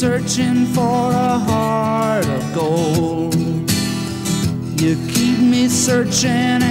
searching 0.02 0.66
for 0.66 1.12
a 1.12 1.38
heart 1.38 2.26
of 2.26 2.56
gold. 2.56 3.36
You 4.82 4.96
keep 5.14 5.38
me 5.38 5.68
searching 5.68 6.64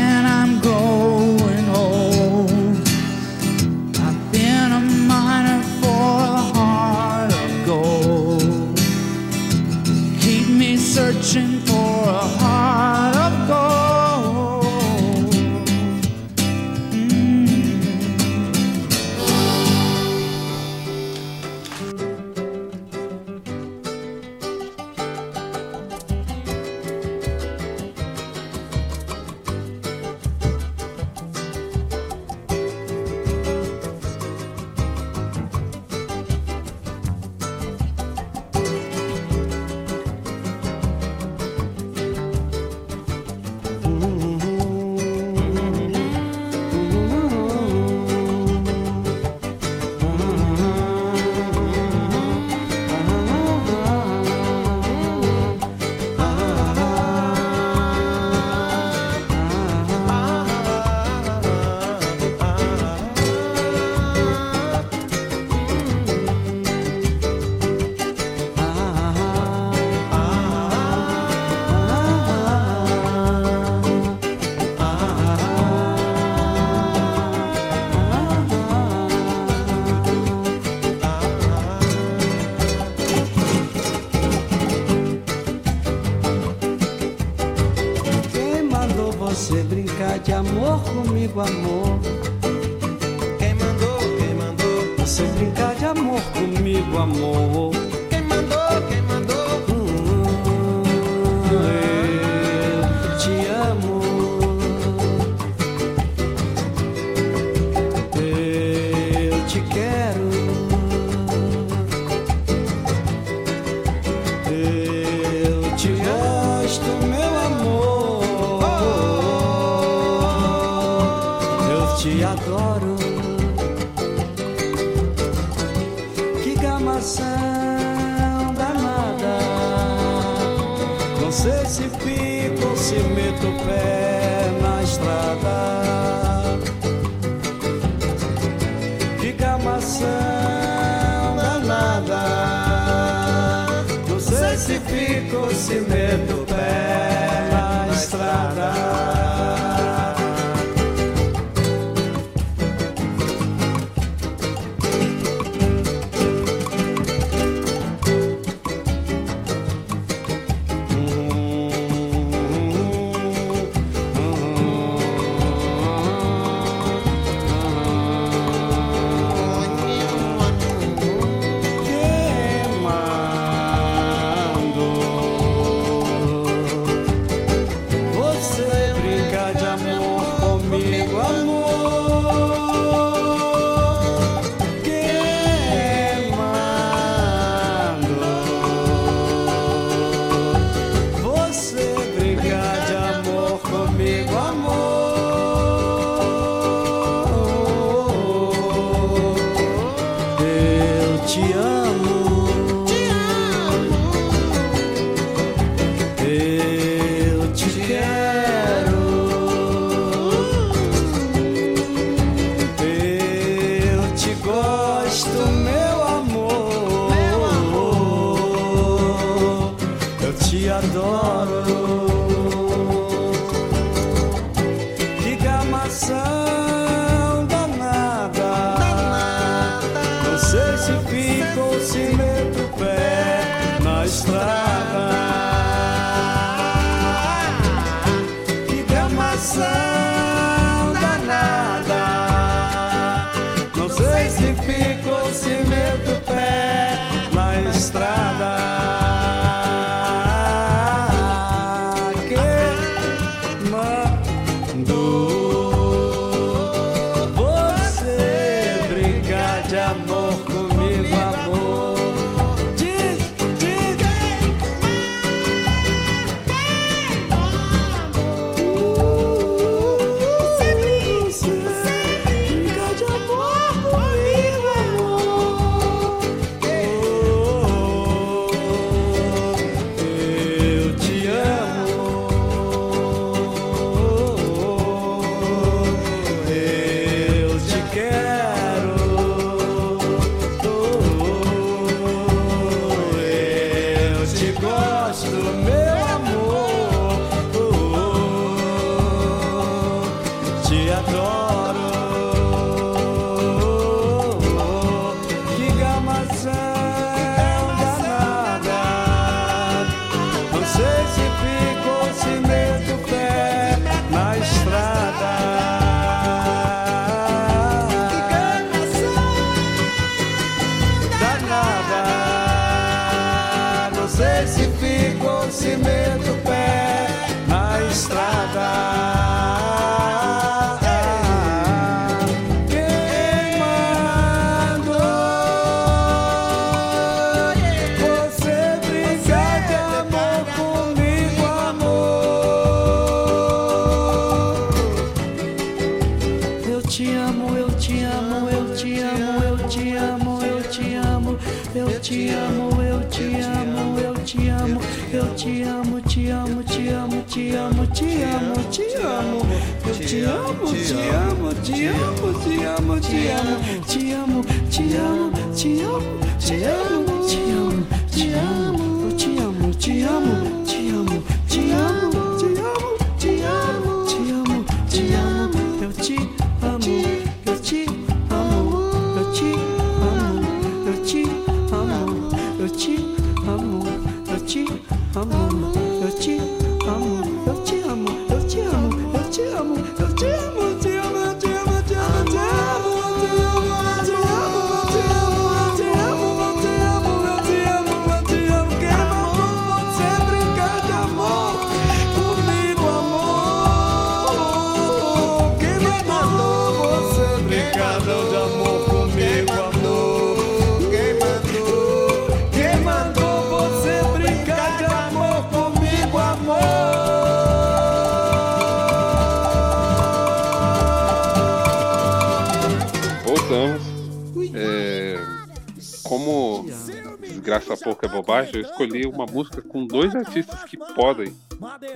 desgraça 427.51 427.77
pouco 427.77 428.07
é 428.07 428.09
bobagem, 428.09 428.55
eu 428.55 428.61
escolhi 428.63 429.07
uma 429.07 429.27
música 429.27 429.61
com 429.61 429.85
dois 429.85 430.15
artistas 430.15 430.63
que 430.65 430.77
podem 430.77 431.35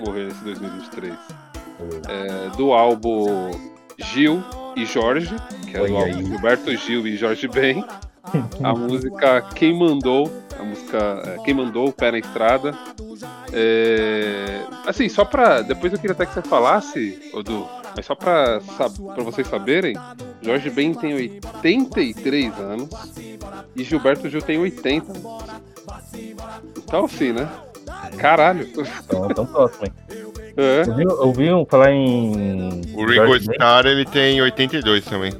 morrer 0.03 0.25
nesse 0.25 0.43
2023. 0.43 1.13
É, 2.07 2.57
do 2.57 2.73
álbum 2.73 3.51
Gil 3.97 4.43
e 4.75 4.85
Jorge, 4.85 5.33
que 5.69 5.77
é 5.77 5.87
do 5.87 5.95
álbum. 5.95 6.25
Gilberto 6.25 6.75
Gil 6.75 7.07
e 7.07 7.15
Jorge 7.15 7.47
Ben. 7.47 7.85
A 8.63 8.73
música 8.73 9.41
Quem 9.53 9.77
Mandou, 9.77 10.31
a 10.59 10.63
música 10.63 11.21
é, 11.25 11.37
Quem 11.45 11.53
Mandou, 11.53 11.93
Pé 11.93 12.11
na 12.11 12.17
Estrada. 12.17 12.73
É, 13.53 14.61
assim, 14.85 15.07
só 15.07 15.23
pra. 15.23 15.61
Depois 15.61 15.93
eu 15.93 15.99
queria 15.99 16.13
até 16.13 16.25
que 16.25 16.33
você 16.33 16.41
falasse, 16.41 17.31
Odu, 17.33 17.67
mas 17.95 18.05
só 18.05 18.15
pra, 18.15 18.59
pra 18.77 19.23
vocês 19.23 19.47
saberem, 19.47 19.95
Jorge 20.41 20.69
Ben 20.69 20.93
tem 20.93 21.13
83 21.13 22.53
anos 22.59 22.89
e 23.75 23.83
Gilberto 23.83 24.29
Gil 24.29 24.41
tem 24.41 24.57
80 24.59 25.11
anos. 25.11 25.23
Então, 26.77 27.05
assim, 27.05 27.31
né? 27.33 27.47
Caralho. 28.17 28.67
Então, 29.05 29.27
tão 29.29 29.45
próximo, 29.45 29.85
hein? 29.85 29.93
É. 30.57 30.83
Um 31.53 31.65
falar 31.65 31.91
em. 31.91 32.79
O 32.93 32.99
Ringo 33.05 33.13
Jorge 33.13 33.45
Ben, 33.45 33.55
Starr, 33.55 33.85
ele 33.87 34.05
tem 34.05 34.41
82 34.41 35.03
também. 35.03 35.33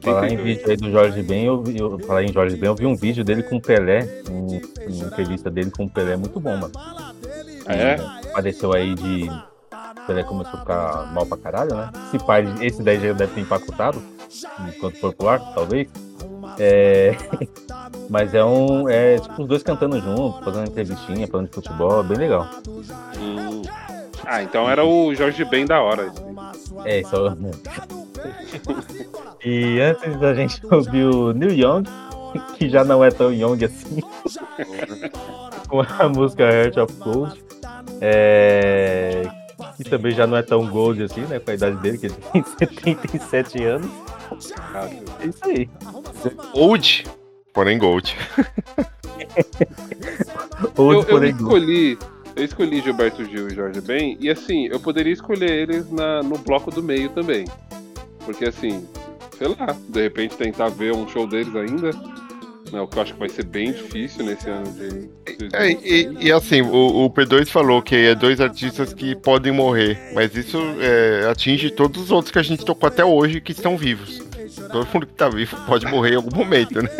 Falar 0.00 0.28
em 0.30 0.36
vídeo 0.36 0.70
aí 0.70 0.76
do 0.76 0.92
Jorge 0.92 1.22
Ben, 1.24 1.44
eu, 1.46 1.60
vi- 1.60 1.76
eu 1.76 1.98
falar 1.98 2.22
em 2.22 2.32
Jorge 2.32 2.54
Ben, 2.56 2.68
eu 2.68 2.74
vi 2.76 2.86
um 2.86 2.94
vídeo 2.94 3.24
dele 3.24 3.42
com 3.42 3.56
o 3.56 3.60
Pelé, 3.60 4.06
um- 4.30 4.46
uma 4.92 5.06
entrevista 5.08 5.50
dele 5.50 5.72
com 5.72 5.86
o 5.86 5.90
Pelé, 5.90 6.16
muito 6.16 6.38
bom, 6.38 6.56
mano. 6.56 6.70
Ah, 7.66 7.74
é? 7.74 7.96
Apareceu 8.30 8.72
aí 8.72 8.94
de. 8.94 9.28
Pelé 10.06 10.22
começou 10.22 10.54
a 10.54 10.60
ficar 10.60 11.12
mal 11.12 11.26
pra 11.26 11.38
caralho, 11.38 11.74
né? 11.74 11.90
Esse 12.06 12.24
pai, 12.24 12.44
esse 12.60 12.82
daí 12.82 13.00
já 13.00 13.12
deve 13.12 13.34
ter 13.34 13.40
empacotado, 13.40 14.02
enquanto 14.68 14.98
for 14.98 15.14
pro 15.14 15.28
ar, 15.28 15.40
talvez. 15.54 15.88
É... 16.58 17.16
Mas 18.08 18.34
é 18.34 18.44
um. 18.44 18.88
É 18.88 19.18
tipo 19.18 19.42
os 19.42 19.48
dois 19.48 19.62
cantando 19.62 20.00
junto, 20.00 20.42
fazendo 20.44 20.68
entrevistinha, 20.68 21.26
falando 21.26 21.48
de 21.48 21.54
futebol, 21.54 22.00
é 22.00 22.02
bem 22.02 22.18
legal. 22.18 22.48
Hum. 23.18 23.62
Ah, 24.26 24.42
então 24.42 24.68
era 24.68 24.84
o 24.84 25.14
Jorge 25.14 25.44
Ben 25.44 25.66
da 25.66 25.80
hora. 25.80 26.12
É, 26.84 27.00
isso 27.00 27.14
é... 27.16 27.34
E 29.44 29.80
antes 29.80 30.18
da 30.18 30.34
gente 30.34 30.60
ouvir 30.72 31.04
o 31.04 31.32
Neil 31.32 31.52
Young, 31.52 31.84
que 32.56 32.68
já 32.68 32.84
não 32.84 33.04
é 33.04 33.10
tão 33.10 33.32
young 33.32 33.64
assim, 33.64 34.00
com 35.68 35.80
a 35.80 36.08
música 36.08 36.44
Heart 36.44 36.76
of 36.78 36.92
Gold, 36.94 37.44
é... 38.00 38.83
que 39.76 39.84
também 39.84 40.12
já 40.12 40.26
não 40.26 40.36
é 40.36 40.42
tão 40.42 40.68
gold 40.68 41.02
assim, 41.02 41.22
né, 41.22 41.38
com 41.38 41.50
a 41.50 41.54
idade 41.54 41.76
dele, 41.76 41.98
que 41.98 42.06
ele 42.06 42.14
tem 42.32 42.42
77 42.58 43.64
anos. 43.64 43.90
É 45.20 45.26
isso 45.26 45.44
aí. 45.44 45.68
Old, 46.52 47.04
porém 47.52 47.78
Gold. 47.78 48.16
Old, 50.76 50.94
eu, 50.94 51.00
eu 51.00 51.04
porém 51.04 51.32
gold. 51.36 51.42
escolhi 51.42 51.98
Eu 52.36 52.44
escolhi 52.44 52.80
Gilberto 52.80 53.24
Gil 53.24 53.48
e 53.48 53.54
Jorge 53.54 53.80
Ben, 53.80 54.16
e 54.20 54.28
assim, 54.28 54.66
eu 54.66 54.80
poderia 54.80 55.12
escolher 55.12 55.50
eles 55.50 55.88
na, 55.90 56.22
no 56.22 56.36
bloco 56.38 56.70
do 56.70 56.82
meio 56.82 57.10
também. 57.10 57.46
Porque 58.24 58.46
assim, 58.46 58.86
sei 59.38 59.48
lá, 59.48 59.76
de 59.88 60.02
repente 60.02 60.36
tentar 60.36 60.68
ver 60.68 60.92
um 60.92 61.08
show 61.08 61.26
deles 61.26 61.54
ainda. 61.54 61.90
Né, 62.74 62.80
o 62.80 62.88
que 62.88 62.98
eu 62.98 63.02
acho 63.02 63.12
que 63.12 63.20
vai 63.20 63.28
ser 63.28 63.44
bem 63.44 63.70
difícil 63.70 64.24
nesse 64.24 64.50
ano 64.50 64.68
de. 64.72 65.08
É, 65.52 65.70
e, 65.70 66.26
e 66.26 66.32
assim, 66.32 66.60
o, 66.60 67.04
o 67.04 67.10
P2 67.10 67.46
falou 67.46 67.80
que 67.80 67.94
é 67.94 68.16
dois 68.16 68.40
artistas 68.40 68.92
que 68.92 69.14
podem 69.14 69.52
morrer, 69.52 70.10
mas 70.12 70.34
isso 70.34 70.58
é, 70.80 71.28
atinge 71.30 71.70
todos 71.70 72.02
os 72.02 72.10
outros 72.10 72.32
que 72.32 72.38
a 72.40 72.42
gente 72.42 72.64
tocou 72.64 72.88
até 72.88 73.04
hoje 73.04 73.40
que 73.40 73.52
estão 73.52 73.76
vivos. 73.76 74.20
Todo 74.72 74.88
mundo 74.92 75.06
que 75.06 75.12
tá 75.12 75.28
vivo 75.28 75.56
pode 75.66 75.86
morrer 75.86 76.14
em 76.14 76.16
algum 76.16 76.36
momento, 76.36 76.82
né? 76.82 76.90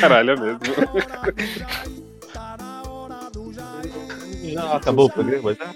Caralho, 0.00 0.30
é 0.30 0.36
mesmo. 0.36 0.60
Já 4.44 4.76
acabou 4.76 5.06
o 5.06 5.10
programa? 5.10 5.54
Já? 5.54 5.74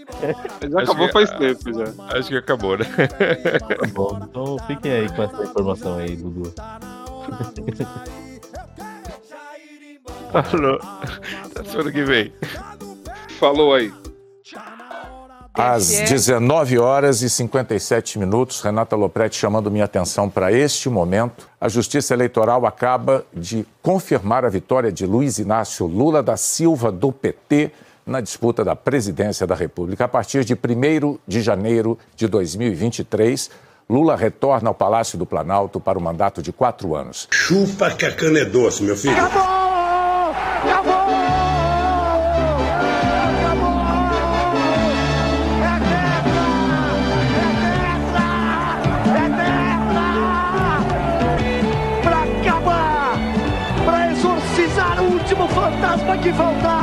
Já 0.68 0.80
acabou 0.80 1.08
faz 1.08 1.30
tempo 1.30 1.72
já. 1.72 2.16
Acho 2.16 2.28
que 2.28 2.36
acabou, 2.36 2.78
né? 2.78 2.84
Tá 2.84 3.86
bom, 3.92 4.20
então 4.22 4.56
fiquem 4.66 4.92
aí 4.92 5.08
com 5.08 5.22
essa 5.24 5.42
informação 5.42 5.98
aí, 5.98 6.14
Dudu. 6.14 6.52
Falou. 10.32 10.78
Até 11.44 11.64
semana 11.64 11.92
que 11.92 12.04
vem. 12.04 12.32
Falou 13.38 13.74
aí. 13.74 13.92
Às 15.54 15.88
19 15.88 16.78
horas 16.78 17.22
e 17.22 17.30
57 17.30 18.18
minutos, 18.18 18.60
Renata 18.60 18.94
Lopretti 18.94 19.38
chamando 19.38 19.70
minha 19.70 19.86
atenção 19.86 20.28
para 20.28 20.52
este 20.52 20.90
momento. 20.90 21.48
A 21.58 21.66
Justiça 21.66 22.12
Eleitoral 22.12 22.66
acaba 22.66 23.24
de 23.32 23.66
confirmar 23.82 24.44
a 24.44 24.50
vitória 24.50 24.92
de 24.92 25.06
Luiz 25.06 25.38
Inácio 25.38 25.86
Lula 25.86 26.22
da 26.22 26.36
Silva, 26.36 26.92
do 26.92 27.10
PT, 27.10 27.72
na 28.04 28.20
disputa 28.20 28.62
da 28.62 28.76
presidência 28.76 29.46
da 29.46 29.54
República. 29.54 30.04
A 30.04 30.08
partir 30.08 30.44
de 30.44 30.52
1 30.54 31.18
de 31.26 31.40
janeiro 31.40 31.98
de 32.14 32.28
2023, 32.28 33.50
Lula 33.88 34.16
retorna 34.16 34.68
ao 34.68 34.74
Palácio 34.74 35.16
do 35.16 35.24
Planalto 35.24 35.78
para 35.78 35.96
o 35.96 36.02
mandato 36.02 36.42
de 36.42 36.52
quatro 36.52 36.96
anos. 36.96 37.28
Chupa 37.30 37.90
que 37.92 38.04
a 38.04 38.12
cana 38.12 38.40
é 38.40 38.44
doce, 38.44 38.82
meu 38.82 38.96
filho. 38.96 39.14
Pra 52.02 52.22
acabar! 52.22 53.16
Pra 53.84 54.10
exorcizar 54.10 55.00
o 55.00 55.12
último 55.12 55.46
fantasma 55.46 56.18
que 56.18 56.32
faltava! 56.32 56.75